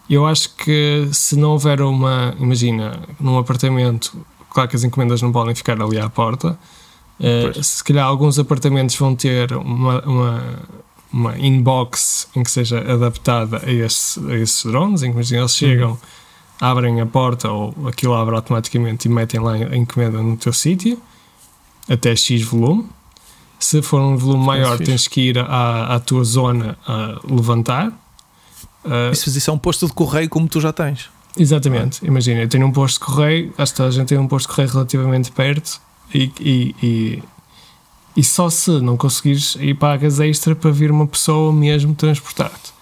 Eu 0.09 0.27
acho 0.27 0.55
que 0.55 1.09
se 1.13 1.37
não 1.37 1.53
houver 1.53 1.81
uma. 1.81 2.35
Imagina, 2.39 3.01
num 3.19 3.39
apartamento, 3.39 4.25
claro 4.51 4.69
que 4.69 4.77
as 4.77 4.85
encomendas 4.85 5.23
não 5.23 5.33
podem 5.33 5.55
ficar 5.55 5.81
ali 5.81 5.99
à 5.99 6.09
porta. 6.09 6.59
Pois. 7.19 7.67
se 7.67 7.83
calhar 7.83 8.07
alguns 8.07 8.39
apartamentos 8.39 8.95
vão 8.95 9.15
ter 9.17 9.53
uma, 9.53 10.01
uma, 10.03 10.43
uma 11.13 11.39
inbox 11.39 12.29
em 12.37 12.43
que 12.43 12.51
seja 12.51 12.81
adaptada 12.81 13.63
a, 13.65 13.71
esse, 13.71 14.21
a 14.31 14.37
esses 14.37 14.65
drones, 14.65 15.03
em 15.03 15.07
que 15.11 15.15
imagina, 15.15 15.41
eles 15.41 15.55
chegam, 15.57 15.99
abrem 16.61 17.01
a 17.01 17.07
porta 17.07 17.51
ou 17.51 17.75
aquilo 17.87 18.15
abre 18.15 18.35
automaticamente 18.35 19.09
e 19.09 19.11
metem 19.11 19.41
lá 19.41 19.53
a 19.55 19.77
encomenda 19.77 20.23
no 20.23 20.37
teu 20.37 20.53
sítio 20.53 21.01
até 21.89 22.15
X 22.15 22.43
volume. 22.43 22.87
Se 23.59 23.83
for 23.83 24.01
um 24.01 24.17
volume 24.17 24.45
maior, 24.45 24.79
tens 24.79 25.09
que 25.09 25.21
ir 25.23 25.39
à, 25.39 25.95
à 25.95 26.01
tua 26.01 26.23
zona 26.23 26.79
a 26.87 27.19
levantar. 27.29 27.93
Ah, 28.85 29.11
Isso, 29.13 29.29
isso 29.31 29.51
é 29.51 29.53
um 29.53 29.59
posto 29.59 29.87
de 29.87 29.93
correio 29.93 30.29
como 30.29 30.47
tu 30.49 30.61
já 30.61 30.73
tens. 30.73 31.11
exatamente. 31.37 32.05
Imagina, 32.05 32.43
eu 32.43 32.49
tenho 32.49 32.67
um 32.67 32.73
posto 32.73 33.01
de 33.01 33.07
correio, 33.07 33.53
acho 33.59 33.75
que 33.75 33.83
a 33.83 33.91
gente 33.91 34.09
tem 34.09 34.19
um 34.19 34.29
posto 34.29 34.49
de 34.49 34.55
correio 34.55 34.73
relativamente 34.73 35.33
perto 35.33 35.81
e, 36.15 36.31
e, 36.41 36.75
e, 36.83 37.23
e 38.19 38.25
só 38.25 38.51
se 38.51 38.69
não 38.81 38.97
conseguires 38.97 39.57
ir 39.61 39.75
pagas 39.75 40.19
extra 40.19 40.57
para 40.57 40.73
vir 40.73 40.91
uma 40.91 41.07
pessoa 41.07 41.53
mesmo 41.53 41.95
transportar-te. 41.95 42.73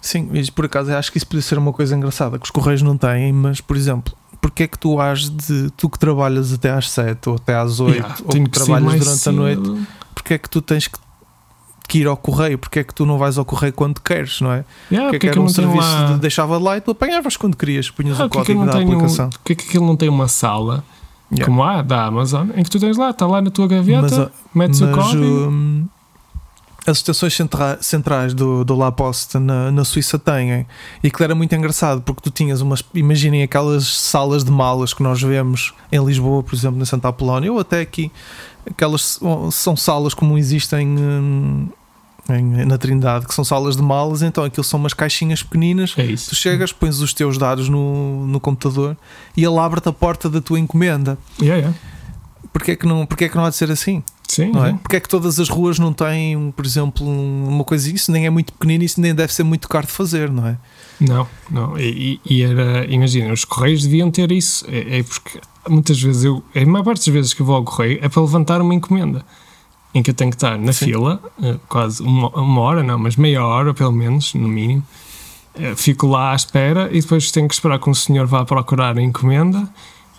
Sim, 0.00 0.28
mas 0.32 0.50
por 0.50 0.64
acaso 0.64 0.92
acho 0.92 1.12
que 1.12 1.18
isso 1.18 1.26
podia 1.28 1.40
ser 1.42 1.56
uma 1.56 1.72
coisa 1.72 1.94
engraçada 1.96 2.36
que 2.36 2.44
os 2.44 2.50
correios 2.50 2.82
não 2.82 2.96
têm, 2.96 3.32
mas 3.32 3.60
por 3.60 3.76
exemplo, 3.76 4.12
porque 4.40 4.64
é 4.64 4.66
que 4.66 4.76
tu 4.76 5.00
has 5.00 5.30
de 5.30 5.70
tu 5.76 5.88
que 5.88 5.98
trabalhas 6.00 6.52
até 6.52 6.70
às 6.72 6.90
7 6.90 7.28
ou 7.28 7.36
até 7.36 7.54
às 7.54 7.78
8 7.78 7.94
Yeah, 7.94 8.16
ou 8.24 8.30
que 8.30 8.40
que 8.40 8.50
trabalhas 8.50 8.92
durante 8.98 9.18
cedo. 9.18 9.28
a 9.30 9.40
noite, 9.40 9.86
porque 10.14 10.34
é 10.34 10.38
que 10.38 10.50
tu 10.50 10.60
tens 10.60 10.88
que, 10.88 10.98
que 11.88 11.98
ir 12.00 12.06
ao 12.08 12.16
correio? 12.16 12.58
Porque 12.58 12.80
é 12.80 12.84
que 12.84 12.92
tu 12.92 13.06
não 13.06 13.16
vais 13.18 13.38
ao 13.38 13.44
correio 13.44 13.72
quando 13.72 14.00
queres, 14.00 14.40
não 14.40 14.50
é? 14.52 14.64
Yeah, 14.90 15.10
porque 15.10 15.10
é 15.10 15.10
que 15.10 15.10
porque 15.10 15.16
é 15.16 15.18
que 15.20 15.28
era 15.28 15.40
um 15.40 15.48
serviço 15.48 15.78
lá... 15.78 16.12
de 16.12 16.18
deixava 16.18 16.58
lá 16.58 16.76
e 16.76 16.80
tu 16.80 16.90
apanhavas 16.90 17.36
quando 17.36 17.56
querias, 17.56 17.88
punhas 17.88 18.20
Ah, 18.20 18.26
o 18.26 18.28
código 18.28 18.58
não 18.64 18.66
da 18.66 18.80
aplicação. 18.80 19.30
porque 19.30 19.52
é 19.52 19.56
que 19.56 19.68
aquilo 19.68 19.86
não 19.86 19.96
tem 19.96 20.08
uma 20.08 20.26
sala 20.28 20.84
Yeah. 21.32 21.46
como 21.46 21.62
há 21.64 21.82
da 21.82 22.04
Amazon 22.06 22.50
em 22.54 22.62
que 22.62 22.70
tu 22.70 22.78
tens 22.78 22.96
lá, 22.96 23.10
está 23.10 23.26
lá 23.26 23.40
na 23.42 23.50
tua 23.50 23.66
gaveta, 23.66 24.30
Mas, 24.54 24.54
metes 24.54 24.80
o 24.80 24.86
Mas 24.86 24.94
código. 24.94 25.24
hum, 25.24 25.86
as 26.86 26.98
estações 26.98 27.34
centra- 27.34 27.78
centrais 27.80 28.34
do, 28.34 28.62
do 28.64 28.76
La 28.76 28.92
Poste 28.92 29.38
na, 29.38 29.70
na 29.72 29.84
Suíça 29.84 30.18
têm, 30.18 30.66
e 31.02 31.10
que 31.10 31.24
era 31.24 31.34
muito 31.34 31.54
engraçado 31.54 32.02
porque 32.02 32.20
tu 32.20 32.30
tinhas 32.30 32.60
umas. 32.60 32.84
Imaginem 32.94 33.42
aquelas 33.42 33.86
salas 33.86 34.44
de 34.44 34.50
malas 34.50 34.92
que 34.92 35.02
nós 35.02 35.20
vemos 35.22 35.72
em 35.90 36.04
Lisboa, 36.04 36.42
por 36.42 36.54
exemplo, 36.54 36.78
na 36.78 36.84
Santa 36.84 37.08
Apolónia, 37.08 37.50
ou 37.52 37.58
até 37.58 37.80
aqui. 37.80 38.12
Aquelas 38.70 39.18
são 39.50 39.74
salas 39.76 40.12
como 40.14 40.36
existem 40.38 40.86
hum, 40.86 41.68
em- 42.30 42.64
na 42.64 42.78
Trindade, 42.78 43.26
que 43.26 43.34
são 43.34 43.44
salas 43.44 43.76
de 43.76 43.82
malas, 43.82 44.22
então 44.22 44.44
aquilo 44.44 44.64
são 44.64 44.78
umas 44.80 44.94
caixinhas 44.94 45.42
pequeninas. 45.42 45.94
É. 45.96 46.06
Tu 46.06 46.34
chegas, 46.34 46.72
pões 46.72 47.00
os 47.00 47.12
teus 47.12 47.36
dados 47.38 47.68
no, 47.68 48.26
no 48.26 48.40
computador 48.40 48.96
e 49.36 49.44
ele 49.44 49.58
abre-te 49.58 49.88
a 49.88 49.92
porta 49.92 50.28
da 50.30 50.40
tua 50.40 50.58
encomenda. 50.58 51.18
Yeah, 51.40 51.58
yeah. 51.60 51.78
Porquê 52.52 52.72
é 52.72 52.76
que 52.76 52.86
não, 52.86 53.04
porquê 53.04 53.24
é 53.24 53.28
que 53.28 53.36
não 53.36 53.44
há 53.44 53.50
de 53.50 53.56
ser 53.56 53.70
assim? 53.70 54.02
Sim, 54.28 54.52
não 54.52 54.64
é? 54.64 54.70
sim. 54.70 54.76
Porque 54.78 54.96
é 54.96 55.00
que 55.00 55.08
todas 55.08 55.38
as 55.38 55.48
ruas 55.48 55.78
não 55.78 55.92
têm, 55.92 56.50
por 56.52 56.64
exemplo, 56.64 57.06
um- 57.06 57.48
uma 57.48 57.64
coisa 57.64 57.90
isso 57.92 58.10
nem 58.12 58.24
é 58.26 58.30
muito 58.30 58.52
pequenino, 58.52 58.82
isso 58.84 59.00
nem 59.00 59.14
deve 59.14 59.32
ser 59.34 59.42
muito 59.42 59.68
caro 59.68 59.86
de 59.86 59.92
fazer, 59.92 60.30
não 60.30 60.46
é? 60.46 60.56
Não, 61.00 61.26
não. 61.50 61.78
E, 61.78 62.20
e- 62.24 62.36
e 62.36 62.42
era, 62.42 62.86
imagina, 62.86 63.32
os 63.32 63.44
correios 63.44 63.82
deviam 63.82 64.10
ter 64.10 64.30
isso. 64.32 64.64
É, 64.68 65.00
é 65.00 65.02
porque 65.02 65.40
muitas 65.68 66.00
vezes 66.00 66.24
eu, 66.24 66.42
a 66.54 66.64
maior 66.64 66.84
parte 66.84 67.06
das 67.06 67.12
vezes 67.14 67.34
que 67.34 67.42
eu 67.42 67.46
vou 67.46 67.56
ao 67.56 67.64
correio 67.64 67.98
é 68.00 68.08
para 68.08 68.22
levantar 68.22 68.62
uma 68.62 68.72
encomenda 68.74 69.24
em 69.94 70.02
que 70.02 70.10
eu 70.10 70.14
tenho 70.14 70.30
que 70.30 70.36
estar 70.36 70.58
na 70.58 70.72
Sim. 70.72 70.86
fila, 70.86 71.20
eh, 71.42 71.56
quase 71.68 72.02
uma, 72.02 72.28
uma 72.30 72.60
hora, 72.60 72.82
não, 72.82 72.98
mas 72.98 73.16
meia 73.16 73.44
hora 73.44 73.72
pelo 73.72 73.92
menos, 73.92 74.34
no 74.34 74.48
mínimo. 74.48 74.82
Eh, 75.54 75.74
Fico 75.76 76.06
lá 76.08 76.32
à 76.32 76.34
espera 76.34 76.88
e 76.92 77.00
depois 77.00 77.30
tenho 77.30 77.46
que 77.46 77.54
esperar 77.54 77.78
que 77.78 77.88
um 77.88 77.94
senhor 77.94 78.26
vá 78.26 78.44
procurar 78.44 78.98
a 78.98 79.02
encomenda 79.02 79.68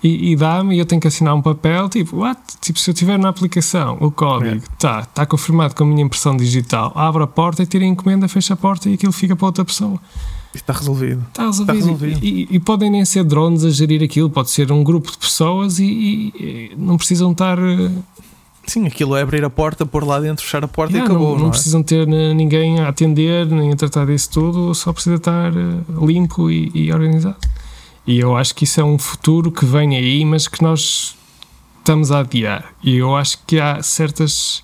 e, 0.02 0.32
e 0.32 0.36
dá-me 0.36 0.76
e 0.76 0.80
eu 0.80 0.86
tenho 0.86 1.02
que 1.02 1.08
assinar 1.08 1.34
um 1.36 1.42
papel, 1.42 1.90
tipo, 1.90 2.18
what? 2.18 2.40
Tipo, 2.62 2.80
se 2.80 2.90
eu 2.90 2.94
tiver 2.94 3.18
na 3.20 3.28
aplicação 3.30 3.98
o 4.00 4.10
código, 4.12 4.62
tá, 4.80 5.02
está 5.02 5.26
confirmado 5.26 5.76
com 5.76 5.84
a 5.84 5.88
minha 5.88 6.04
impressão 6.04 6.38
digital, 6.38 6.94
abre 6.96 7.24
a 7.24 7.28
porta 7.28 7.64
e 7.64 7.66
tira 7.66 7.84
a 7.84 7.88
encomenda, 7.88 8.28
fecha 8.30 8.54
a 8.54 8.58
porta 8.58 8.90
e 8.90 8.94
aquilo 8.94 9.12
fica 9.12 9.36
para 9.36 9.46
outra 9.48 9.66
pessoa. 9.66 10.00
Está 10.54 10.72
resolvido. 10.72 11.22
Está 11.28 11.48
resolvido. 11.48 11.76
resolvido. 11.76 12.20
E, 12.24 12.48
e 12.50 12.60
podem 12.62 12.90
nem 12.90 13.04
ser 13.04 13.26
drones 13.26 13.66
a 13.66 13.70
gerir 13.72 14.02
aquilo, 14.02 14.30
pode 14.30 14.50
ser 14.52 14.72
um 14.72 14.84
grupo 14.86 15.12
de 15.12 15.18
pessoas 15.18 15.80
e, 15.80 15.84
e- 15.86 16.34
e 16.40 16.76
não 16.78 16.96
precisam 16.96 17.32
estar. 17.34 17.58
Sim, 18.68 18.88
aquilo 18.88 19.16
é 19.16 19.22
abrir 19.22 19.44
a 19.44 19.50
porta, 19.50 19.86
pôr 19.86 20.04
lá 20.04 20.20
dentro, 20.20 20.44
fechar 20.44 20.64
a 20.64 20.68
porta 20.68 20.94
yeah, 20.94 21.12
e 21.12 21.16
acabou, 21.16 21.32
não, 21.32 21.36
não, 21.36 21.42
não 21.44 21.48
é? 21.50 21.52
precisam 21.52 21.84
ter 21.84 22.08
eh, 22.08 22.34
ninguém 22.34 22.80
a 22.80 22.90
atender 22.90 23.46
nem 23.46 23.72
a 23.72 23.76
tratar 23.76 24.06
disso 24.06 24.30
tudo, 24.32 24.74
só 24.74 24.92
precisa 24.92 25.16
estar 25.16 25.52
eh, 25.56 26.06
limpo 26.06 26.50
e, 26.50 26.72
e 26.74 26.92
organizado. 26.92 27.38
E 28.08 28.20
eu 28.20 28.36
acho 28.36 28.54
que 28.54 28.64
isso 28.64 28.80
é 28.80 28.84
um 28.84 28.98
futuro 28.98 29.52
que 29.52 29.66
vem 29.66 29.96
aí, 29.96 30.24
mas 30.26 30.48
que 30.48 30.62
nós 30.62 31.16
estamos 31.80 32.12
a 32.12 32.20
adiar. 32.20 32.74
E 32.84 32.98
eu 32.98 33.16
acho 33.16 33.40
que 33.46 33.60
há 33.60 33.82
certas. 33.82 34.64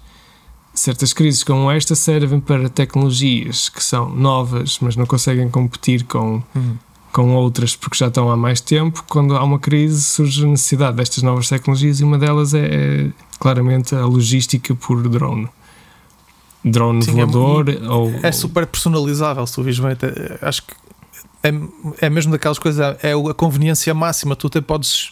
Certas 0.74 1.12
crises 1.12 1.44
como 1.44 1.70
esta 1.70 1.96
servem 1.96 2.40
para 2.40 2.70
tecnologias 2.70 3.68
que 3.68 3.84
são 3.84 4.10
novas, 4.10 4.80
mas 4.80 4.96
não 4.96 5.06
conseguem 5.06 5.50
competir 5.50 6.06
com 6.06 6.42
Hum. 6.56 6.76
Com 7.12 7.36
outras 7.36 7.76
porque 7.76 7.98
já 7.98 8.08
estão 8.08 8.32
há 8.32 8.38
mais 8.38 8.62
tempo. 8.62 9.04
Quando 9.08 9.36
há 9.36 9.44
uma 9.44 9.60
crise, 9.60 10.02
surge 10.02 10.46
a 10.46 10.48
necessidade 10.48 10.98
destas 10.98 11.24
novas 11.24 11.50
tecnologias 11.50 12.00
e 12.00 12.04
uma 12.04 12.18
delas 12.18 12.54
é, 12.54 12.66
é 12.66 13.10
claramente 13.40 13.96
a 13.96 14.06
logística 14.06 14.74
por 14.76 15.08
drone. 15.08 15.48
drone 16.64 17.04
Sim, 17.04 17.12
é 17.22 17.26
voador. 17.26 17.70
É, 17.70 17.90
ou, 17.90 18.12
é 18.24 18.32
super 18.32 18.66
personalizável, 18.66 19.46
se 19.46 19.54
tu 19.54 19.64
bem. 19.64 19.76
Acho 20.42 20.64
que 20.64 20.74
é, 21.44 21.52
é 22.06 22.10
mesmo 22.10 22.32
daquelas 22.32 22.60
coisas, 22.60 22.98
é 23.02 23.14
a 23.14 23.34
conveniência 23.34 23.94
máxima. 23.94 24.36
Tu 24.36 24.48
até 24.48 24.62
podes, 24.62 25.12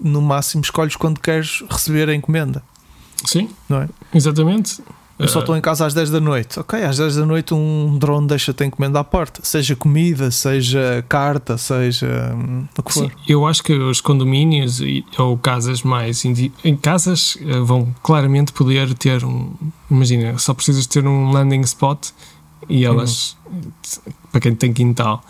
no 0.00 0.20
máximo, 0.22 0.62
escolhes 0.62 0.96
quando 0.96 1.20
queres 1.20 1.62
receber 1.68 2.08
a 2.08 2.14
encomenda. 2.14 2.62
Sim, 3.24 3.50
não 3.68 3.82
é? 3.82 3.88
Exatamente. 4.14 4.82
Eu 5.18 5.28
só 5.28 5.40
estou 5.40 5.56
em 5.56 5.60
casa 5.60 5.86
às 5.86 5.94
10 5.94 6.10
da 6.10 6.20
noite. 6.20 6.60
Ok, 6.60 6.82
às 6.82 6.98
10 6.98 7.16
da 7.16 7.26
noite 7.26 7.54
um 7.54 7.96
drone 7.98 8.26
deixa-te 8.26 8.64
encomenda 8.64 9.00
à 9.00 9.04
porta. 9.04 9.40
Seja 9.42 9.74
comida, 9.74 10.30
seja 10.30 11.04
carta, 11.08 11.56
seja 11.56 12.34
hum, 12.34 12.66
o 12.76 12.82
que 12.82 12.92
for. 12.92 13.04
Sim, 13.04 13.10
eu 13.26 13.46
acho 13.46 13.62
que 13.62 13.72
os 13.72 14.00
condomínios 14.00 14.80
ou 15.18 15.38
casas 15.38 15.82
mais. 15.82 16.22
Em 16.24 16.76
casas 16.76 17.38
eh, 17.40 17.60
vão 17.60 17.94
claramente 18.02 18.52
poder 18.52 18.92
ter 18.94 19.24
um. 19.24 19.52
Imagina, 19.90 20.36
só 20.38 20.52
precisas 20.52 20.86
ter 20.86 21.06
um 21.06 21.30
landing 21.32 21.62
spot 21.62 22.08
e 22.68 22.84
elas. 22.84 23.36
Uhum. 23.46 23.72
Para 24.30 24.40
quem 24.40 24.54
tem 24.54 24.72
quintal. 24.72 25.24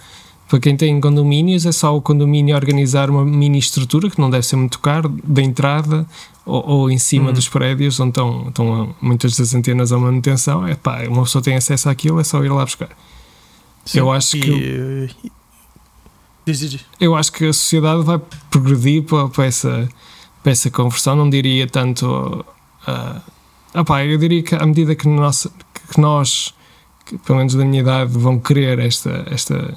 Para 0.49 0.61
quem 0.61 0.77
tem 0.77 1.01
condomínios, 1.01 1.67
é 1.67 1.73
só 1.73 1.97
o 1.97 2.01
condomínio 2.01 2.55
organizar 2.55 3.11
uma 3.11 3.25
mini 3.25 3.59
estrutura 3.59 4.09
que 4.09 4.21
não 4.21 4.31
deve 4.31 4.47
ser 4.47 4.55
muito 4.55 4.79
caro, 4.79 5.09
da 5.25 5.43
entrada 5.43 6.07
ou, 6.45 6.65
ou 6.65 6.91
em 6.91 6.99
cima 6.99 7.29
uhum. 7.29 7.33
dos 7.33 7.49
prédios 7.49 7.99
onde 7.99 8.11
estão, 8.11 8.49
estão 8.49 8.95
muitas 9.01 9.37
das 9.37 9.53
antenas 9.55 9.93
à 9.93 9.99
manutenção. 9.99 10.65
É 10.65 10.77
pá, 10.77 11.03
uma 11.09 11.25
pessoa 11.25 11.43
tem 11.43 11.57
acesso 11.57 11.89
àquilo, 11.89 12.21
é 12.21 12.25
só 12.25 12.45
ir 12.45 12.49
lá 12.51 12.65
buscar. 12.65 12.91
Sim, 13.85 13.99
eu 13.99 14.13
acho 14.13 14.37
e, 14.37 14.41
que. 14.41 15.11
Diz, 16.47 16.61
diz. 16.61 16.85
Eu 17.01 17.17
acho 17.17 17.33
que 17.33 17.47
a 17.47 17.53
sociedade 17.53 18.05
vai 18.05 18.21
progredir 18.49 19.03
para, 19.03 19.29
para, 19.29 19.47
essa, 19.47 19.89
para 20.45 20.53
essa 20.53 20.71
conversão. 20.71 21.17
Não 21.17 21.29
diria 21.29 21.67
tanto. 21.67 22.07
Uh, 22.87 23.81
opá, 23.81 24.05
eu 24.05 24.17
diria 24.17 24.45
que 24.45 24.55
à 24.55 24.65
medida 24.65 24.95
que, 24.95 25.09
nossa, 25.09 25.51
que 25.93 26.01
nós, 26.01 26.55
que, 27.05 27.19
pelo 27.19 27.39
menos 27.39 27.55
da 27.55 27.65
minha 27.65 27.81
idade, 27.81 28.13
vão 28.17 28.39
querer 28.39 28.79
esta, 28.79 29.27
esta 29.29 29.77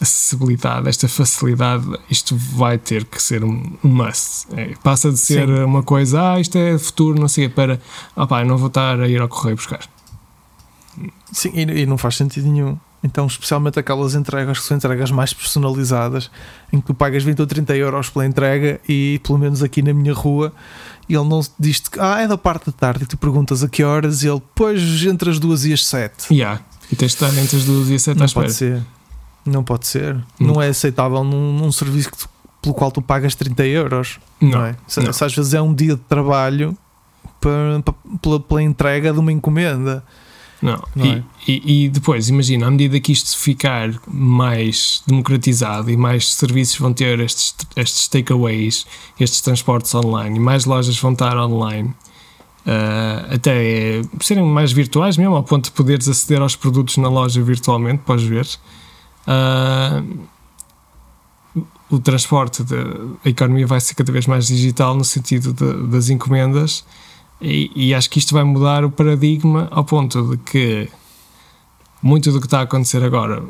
acessibilidade, 0.00 0.88
esta 0.88 1.08
facilidade, 1.08 1.84
isto 2.10 2.36
vai 2.36 2.78
ter 2.78 3.04
que 3.04 3.22
ser 3.22 3.44
um 3.44 3.62
must. 3.82 4.46
É, 4.56 4.74
passa 4.82 5.10
de 5.10 5.18
ser 5.18 5.46
Sim. 5.46 5.64
uma 5.64 5.82
coisa, 5.82 6.32
ah, 6.32 6.40
isto 6.40 6.56
é 6.56 6.78
futuro, 6.78 7.20
não 7.20 7.28
sei, 7.28 7.48
para, 7.48 7.80
ah 8.14 8.26
pá, 8.26 8.44
não 8.44 8.56
vou 8.56 8.68
estar 8.68 9.00
a 9.00 9.08
ir 9.08 9.20
ao 9.20 9.28
correio 9.28 9.56
buscar. 9.56 9.80
Sim, 11.32 11.50
e, 11.54 11.62
e, 11.82 11.86
não 11.86 11.98
faz 11.98 12.16
sentido 12.16 12.48
nenhum. 12.48 12.78
Então, 13.04 13.26
especialmente 13.26 13.78
aquelas 13.78 14.14
entregas 14.14 14.58
que 14.58 14.64
são 14.64 14.76
entregas 14.76 15.10
mais 15.10 15.32
personalizadas, 15.32 16.30
em 16.72 16.80
que 16.80 16.86
tu 16.86 16.94
pagas 16.94 17.22
20 17.22 17.40
ou 17.40 17.46
30 17.46 17.76
euros 17.76 18.08
pela 18.08 18.26
entrega 18.26 18.80
e, 18.88 19.20
pelo 19.22 19.38
menos 19.38 19.62
aqui 19.62 19.82
na 19.82 19.92
minha 19.92 20.12
rua, 20.12 20.52
ele 21.08 21.24
não 21.24 21.40
diz 21.58 21.80
que 21.80 22.00
ah, 22.00 22.20
é 22.20 22.26
da 22.26 22.38
parte 22.38 22.66
da 22.66 22.72
tarde 22.72 23.04
e 23.04 23.06
tu 23.06 23.16
perguntas 23.16 23.62
a 23.62 23.68
que 23.68 23.84
horas 23.84 24.22
e 24.22 24.28
ele, 24.28 24.42
pois, 24.54 25.04
entre 25.04 25.30
as 25.30 25.38
duas 25.38 25.64
e 25.64 25.72
as 25.72 25.86
sete. 25.86 26.32
Yeah. 26.32 26.60
E 26.90 26.96
tens 26.96 27.12
de 27.12 27.24
estar 27.24 27.38
entre 27.38 27.56
as 27.56 27.64
duas 27.64 27.88
e 27.90 27.94
as 27.94 28.02
sete 28.02 28.16
não 28.16 28.24
à 28.24 28.26
espera. 28.26 28.46
Pode 28.46 28.56
ser. 28.56 28.82
Não 29.46 29.62
pode 29.62 29.86
ser. 29.86 30.14
Não, 30.38 30.54
não 30.54 30.62
é 30.62 30.68
aceitável 30.68 31.22
num, 31.22 31.58
num 31.58 31.72
serviço 31.72 32.10
tu, 32.10 32.28
pelo 32.60 32.74
qual 32.74 32.90
tu 32.90 33.00
pagas 33.00 33.34
30 33.34 33.66
euros. 33.66 34.18
Não, 34.40 34.50
não 34.50 34.64
é? 34.66 34.76
Se, 34.86 35.00
não. 35.00 35.12
se, 35.12 35.24
às 35.24 35.34
vezes 35.34 35.54
é 35.54 35.62
um 35.62 35.72
dia 35.72 35.94
de 35.94 36.02
trabalho 36.02 36.76
para, 37.40 37.80
para, 37.84 37.94
pela, 38.20 38.40
pela 38.40 38.62
entrega 38.62 39.12
de 39.12 39.18
uma 39.18 39.32
encomenda. 39.32 40.04
Não, 40.60 40.82
não 40.94 41.04
e, 41.04 41.10
é? 41.10 41.22
e, 41.46 41.84
e, 41.84 41.88
depois, 41.88 42.28
imagina, 42.28 42.66
à 42.66 42.70
medida 42.70 42.98
que 42.98 43.12
isto 43.12 43.36
ficar 43.38 43.90
mais 44.06 45.02
democratizado 45.06 45.90
e 45.90 45.96
mais 45.96 46.32
serviços 46.32 46.78
vão 46.78 46.92
ter 46.92 47.20
estes, 47.20 47.54
estes 47.76 48.08
takeaways, 48.08 48.86
estes 49.20 49.40
transportes 49.40 49.94
online, 49.94 50.36
e 50.36 50.40
mais 50.40 50.64
lojas 50.64 50.98
vão 50.98 51.12
estar 51.12 51.36
online, 51.36 51.90
uh, 52.66 53.34
até 53.34 54.00
serem 54.20 54.44
mais 54.44 54.72
virtuais 54.72 55.16
mesmo, 55.16 55.36
ao 55.36 55.42
ponto 55.42 55.66
de 55.66 55.72
poderes 55.72 56.08
aceder 56.08 56.40
aos 56.40 56.56
produtos 56.56 56.96
na 56.96 57.08
loja 57.08 57.42
virtualmente, 57.42 58.02
podes 58.04 58.24
ver. 58.24 58.46
Uh, 59.26 60.26
o 61.88 61.98
transporte, 61.98 62.64
de, 62.64 62.74
a 63.24 63.28
economia 63.28 63.66
vai 63.66 63.80
ser 63.80 63.94
cada 63.94 64.10
vez 64.12 64.26
mais 64.26 64.46
digital 64.46 64.94
no 64.94 65.04
sentido 65.04 65.52
de, 65.52 65.88
das 65.88 66.10
encomendas 66.10 66.84
e, 67.40 67.70
e, 67.74 67.94
acho 67.94 68.08
que 68.10 68.18
isto 68.18 68.32
vai 68.32 68.44
mudar 68.44 68.84
o 68.84 68.90
paradigma 68.90 69.68
ao 69.70 69.84
ponto 69.84 70.30
de 70.30 70.36
que 70.38 70.88
muito 72.02 72.32
do 72.32 72.40
que 72.40 72.46
está 72.46 72.60
a 72.60 72.62
acontecer 72.62 73.02
agora, 73.04 73.42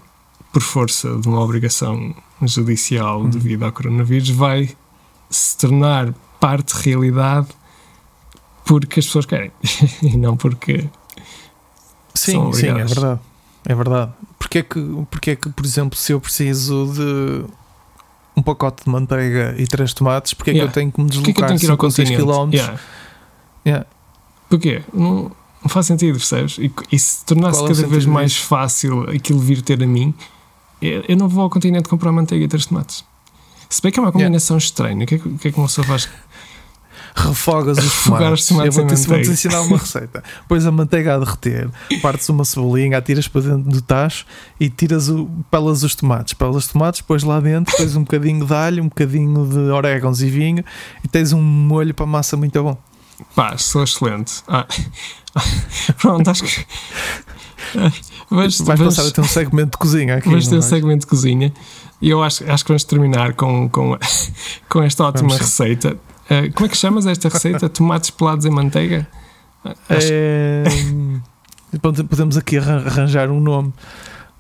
por 0.53 0.63
força 0.63 1.17
de 1.17 1.29
uma 1.29 1.41
obrigação 1.41 2.15
judicial 2.43 3.21
uhum. 3.21 3.31
devido 3.31 3.65
ao 3.65 3.73
coronavírus, 3.73 4.31
vai 4.31 4.77
se 5.31 5.57
tornar 5.57 6.13
parte 6.41 6.75
de 6.75 6.83
realidade 6.83 7.49
porque 8.65 8.99
as 8.99 9.07
pessoas 9.07 9.27
querem 9.27 9.53
e 10.03 10.17
não 10.17 10.37
porque. 10.37 10.89
Sim, 12.15 12.53
sim, 12.53 12.67
é 12.67 12.85
verdade. 12.85 13.21
É 13.67 13.75
verdade. 13.75 14.13
Porque 14.39 14.59
é, 14.59 14.63
que, 14.63 14.81
porque 15.11 15.31
é 15.33 15.37
que, 15.37 15.49
por 15.51 15.67
exemplo, 15.67 15.99
se 15.99 16.13
eu 16.13 16.21
preciso 16.21 16.93
de 16.95 17.45
um 18.37 18.43
pacote 18.43 18.85
de 18.85 18.91
manteiga 18.91 19.55
e 19.59 19.67
três 19.67 19.93
tomates, 19.93 20.35
porque 20.35 20.51
é 20.51 20.55
yeah. 20.55 20.71
que 20.71 20.79
eu 20.79 20.81
tenho 20.81 20.93
que 20.93 21.01
me 21.01 21.09
deslocar 21.09 21.53
que 21.53 21.59
5 21.59 21.85
ou 21.85 21.91
6 21.91 22.11
km? 22.11 22.53
Yeah. 22.53 22.81
Yeah. 23.67 23.87
Porquê? 24.49 24.83
Não, 24.95 25.33
não 25.63 25.69
faz 25.69 25.87
sentido, 25.87 26.17
percebes? 26.17 26.59
E, 26.59 26.71
e 26.93 26.99
se 26.99 27.25
tornasse 27.25 27.59
Qual 27.59 27.71
é 27.71 27.75
cada 27.75 27.89
vez 27.89 28.07
mais 28.07 28.37
fácil 28.37 29.03
aquilo 29.11 29.41
vir 29.41 29.63
ter 29.63 29.83
a 29.83 29.87
mim, 29.87 30.15
eu, 30.81 31.03
eu, 31.09 31.17
não 31.17 31.29
vou 31.29 31.43
ao 31.43 31.51
continente 31.51 31.89
comprar 31.89 32.13
manteiga 32.13 32.45
e 32.45 32.49
três 32.49 32.67
tomates. 32.67 33.05
Se 33.69 33.83
bem 33.83 33.91
que 33.91 33.99
é 33.99 34.03
uma 34.03 34.13
combinação 34.13 34.57
estranha, 34.57 35.03
o 35.03 35.07
que, 35.07 35.17
é 35.17 35.19
que, 35.19 35.29
que 35.39 35.49
é 35.49 35.51
que 35.51 35.59
uma 35.59 35.67
pessoa 35.67 35.85
faz? 35.85 36.09
Refogas 37.17 37.79
os 37.79 38.05
tomates. 38.05 38.51
Eu 38.51 38.73
vou-te 38.73 38.95
vou 38.95 39.19
ensinar 39.19 39.61
uma 39.63 39.79
receita. 39.79 40.23
Pões 40.47 40.67
a 40.67 40.71
manteiga 40.71 41.15
a 41.15 41.19
derreter, 41.19 41.69
partes 42.03 42.29
uma 42.29 42.45
cebolinha, 42.45 42.99
atiras 42.99 43.27
para 43.27 43.41
dentro 43.41 43.71
do 43.71 43.81
tacho 43.81 44.27
e 44.61 44.69
tiras 44.69 45.09
o, 45.09 45.29
pelas 45.51 45.83
os 45.83 45.95
tomates. 45.95 46.35
Pelas 46.35 46.57
os 46.57 46.67
tomates, 46.67 47.01
pões 47.01 47.23
lá 47.23 47.41
dentro, 47.41 47.77
pões 47.77 47.97
um 47.97 48.03
bocadinho 48.03 48.45
de 48.45 48.55
alho, 48.55 48.83
um 48.83 48.89
bocadinho 48.89 49.47
de 49.47 49.59
orégãos 49.71 50.21
e 50.21 50.29
vinho 50.29 50.65
e 51.03 51.09
tens 51.09 51.33
um 51.33 51.43
molho 51.43 51.95
para 51.95 52.07
massa 52.07 52.37
muito 52.37 52.63
bom. 52.63 52.77
Pá, 53.35 53.57
sou 53.57 53.83
excelente. 53.83 54.43
Ah. 54.47 54.67
Pronto, 55.99 56.29
acho 56.31 56.45
que. 56.45 56.67
Vais, 58.31 58.61
vais 58.61 58.81
passar 58.81 59.07
a 59.07 59.11
ter 59.11 59.21
um 59.21 59.25
segmento 59.25 59.73
de 59.73 59.79
cozinha 59.79 60.17
aqui. 60.17 60.29
Vais 60.29 60.47
ter 60.47 60.57
um 60.57 60.63
segmento 60.63 61.01
de 61.01 61.07
cozinha 61.07 61.53
e 62.01 62.11
eu 62.11 62.23
acho, 62.23 62.49
acho 62.51 62.65
que 62.65 62.69
vamos 62.69 62.85
terminar 62.85 63.35
com, 63.35 63.69
com, 63.69 63.97
com 64.69 64.83
esta 64.83 65.05
ótima 65.05 65.29
vamos 65.29 65.41
receita. 65.43 65.97
Uh, 66.27 66.53
como 66.55 66.67
é 66.67 66.69
que 66.69 66.77
chamas 66.77 67.07
esta 67.07 67.29
receita? 67.29 67.69
Tomates 67.69 68.11
pelados 68.11 68.45
em 68.45 68.51
manteiga? 68.51 69.07
É, 69.89 70.65
podemos 71.81 72.37
aqui 72.37 72.59
arranjar 72.59 73.31
um 73.31 73.41
nome. 73.41 73.73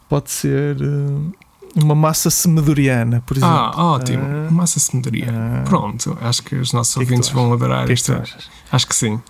Pode 0.08 0.30
ser 0.30 0.76
uh, 0.80 1.32
uma 1.74 1.94
massa 1.94 2.30
semedoriana, 2.30 3.22
por 3.26 3.36
exemplo. 3.36 3.54
Ah, 3.54 3.72
ótimo. 3.76 4.22
Uh, 4.22 4.52
massa 4.52 4.78
semedoriana. 4.78 5.62
pronto, 5.64 6.16
acho 6.20 6.42
que 6.42 6.56
os 6.56 6.72
nossos 6.72 6.94
que 6.94 7.00
ouvintes 7.00 7.28
vão 7.30 7.52
adorar 7.52 7.90
isto. 7.90 8.12
Acho 8.70 8.86
que 8.86 8.94
sim. 8.94 9.20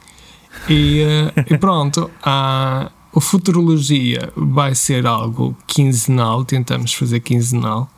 E, 0.68 1.02
e 1.50 1.56
pronto, 1.58 2.10
a, 2.22 2.90
a 3.14 3.20
futurologia 3.20 4.30
vai 4.36 4.74
ser 4.74 5.06
algo 5.06 5.56
quinzenal, 5.66 6.44
tentamos 6.44 6.92
fazer 6.94 7.20
quinzenal. 7.20 7.90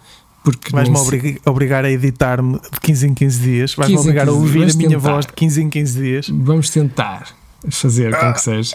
Porque 0.43 0.71
Vais-me 0.73 0.97
obrigar 1.45 1.85
a 1.85 1.91
editar-me 1.91 2.59
de 2.59 2.81
15 2.81 3.07
em 3.07 3.15
15 3.15 3.41
dias. 3.41 3.75
Vais-me 3.75 3.99
obrigar 3.99 4.29
a 4.29 4.33
ouvir 4.33 4.71
a 4.71 4.75
minha 4.75 4.91
tentar. 4.91 5.13
voz 5.13 5.27
de 5.27 5.33
15 5.33 5.63
em 5.63 5.71
15 5.71 6.01
dias. 6.01 6.29
Vamos 6.29 6.71
tentar 6.71 7.29
fazer 7.71 8.17
com 8.19 8.33
que 8.33 8.41
seja. 8.41 8.75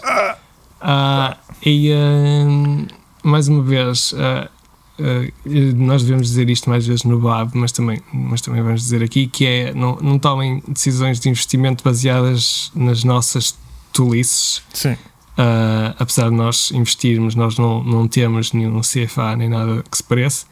Uh, 0.84 1.34
e 1.64 1.90
uh, 1.92 2.86
mais 3.22 3.48
uma 3.48 3.62
vez, 3.62 4.12
uh, 4.12 4.48
nós 5.74 6.02
devemos 6.02 6.28
dizer 6.28 6.48
isto 6.50 6.68
mais 6.68 6.86
vezes 6.86 7.04
no 7.04 7.18
BAB, 7.18 7.52
mas 7.54 7.72
também, 7.72 8.00
mas 8.12 8.40
também 8.40 8.62
vamos 8.62 8.82
dizer 8.82 9.02
aqui 9.02 9.26
que 9.26 9.46
é 9.46 9.74
não, 9.74 9.96
não 9.96 10.18
tomem 10.18 10.62
decisões 10.68 11.18
de 11.18 11.28
investimento 11.28 11.82
baseadas 11.82 12.70
nas 12.74 13.02
nossas 13.02 13.56
tolices. 13.92 14.62
Sim. 14.72 14.96
apesar 15.98 16.28
de 16.28 16.36
nós 16.36 16.70
investirmos, 16.70 17.34
nós 17.34 17.56
não, 17.56 17.82
não 17.82 18.06
temos 18.06 18.52
nenhum 18.52 18.80
CFA 18.82 19.34
nem 19.36 19.48
nada 19.48 19.82
que 19.90 19.96
se 19.96 20.02
pareça. 20.02 20.46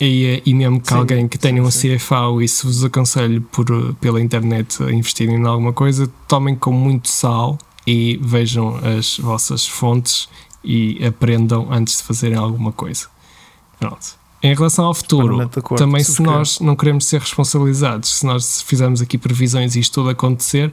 E, 0.00 0.24
eh, 0.24 0.42
e 0.46 0.54
mesmo 0.54 0.80
que 0.80 0.88
sim, 0.88 0.94
alguém 0.94 1.28
que 1.28 1.38
tenha 1.38 1.60
sim, 1.60 1.68
um 1.68 1.70
sim. 1.70 1.96
CFA 1.96 2.42
e 2.42 2.48
se 2.48 2.64
vos 2.64 2.84
aconselho 2.84 3.42
por, 3.42 3.66
pela 4.00 4.20
internet 4.20 4.82
a 4.82 4.90
investirem 4.92 5.36
em 5.36 5.46
alguma 5.46 5.72
coisa, 5.72 6.10
tomem 6.26 6.56
com 6.56 6.72
muito 6.72 7.08
sal 7.08 7.58
e 7.86 8.18
vejam 8.22 8.78
as 8.98 9.18
vossas 9.18 9.66
fontes 9.66 10.28
e 10.64 11.04
aprendam 11.04 11.72
antes 11.72 11.98
de 11.98 12.02
fazerem 12.02 12.38
alguma 12.38 12.72
coisa. 12.72 13.08
Pronto. 13.78 14.20
Em 14.42 14.54
relação 14.54 14.86
ao 14.86 14.94
futuro, 14.94 15.48
também 15.76 16.02
se 16.02 16.22
nós 16.22 16.60
não 16.60 16.74
queremos 16.74 17.04
ser 17.04 17.20
responsabilizados, 17.20 18.20
se 18.20 18.26
nós 18.26 18.62
fizermos 18.62 19.02
aqui 19.02 19.18
previsões 19.18 19.76
e 19.76 19.80
isto 19.80 19.94
tudo 19.94 20.08
acontecer, 20.08 20.72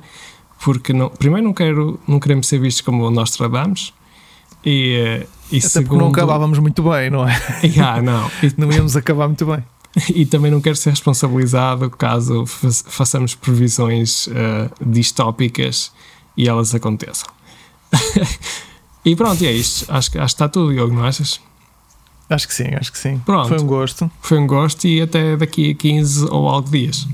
porque 0.63 0.93
não, 0.93 1.09
primeiro 1.09 1.45
não, 1.45 1.53
quero, 1.53 1.99
não 2.07 2.17
queremos 2.17 2.47
ser 2.47 2.59
vistos 2.59 2.81
como 2.81 3.11
nós 3.11 3.31
tradamos 3.31 3.93
e, 4.65 4.95
eh, 4.95 5.27
e 5.51 5.57
Até 5.57 5.67
segundo, 5.67 5.87
porque 5.87 6.03
não 6.03 6.09
acabávamos 6.09 6.59
muito 6.59 6.83
bem, 6.83 7.09
não 7.09 7.27
é? 7.27 7.35
Yeah, 7.63 8.01
não. 8.01 8.29
não 8.57 8.71
íamos 8.71 8.95
acabar 8.95 9.27
muito 9.27 9.45
bem. 9.45 9.63
E 10.13 10.25
também 10.25 10.51
não 10.51 10.61
quero 10.61 10.75
ser 10.75 10.91
responsabilizado 10.91 11.89
caso 11.89 12.45
façamos 12.45 13.33
previsões 13.33 14.27
uh, 14.27 14.31
distópicas 14.85 15.91
e 16.35 16.47
elas 16.47 16.75
aconteçam. 16.75 17.27
E 19.07 19.15
pronto, 19.15 19.41
e 19.41 19.47
é 19.47 19.53
isto. 19.53 19.85
Acho, 19.89 19.95
acho 19.97 20.11
que 20.11 20.17
está 20.19 20.49
tudo, 20.49 20.73
Diogo, 20.73 20.93
não 20.93 21.05
achas? 21.05 21.39
Acho 22.29 22.45
que 22.45 22.53
sim, 22.53 22.75
acho 22.77 22.91
que 22.91 22.97
sim. 22.97 23.19
Pronto. 23.19 23.47
Foi 23.47 23.57
um 23.57 23.65
gosto. 23.65 24.11
Foi 24.21 24.37
um 24.37 24.45
gosto 24.45 24.85
e 24.85 25.01
até 25.01 25.37
daqui 25.37 25.71
a 25.71 25.75
15 25.75 26.25
ou 26.25 26.49
algo 26.49 26.69
dias. 26.69 27.07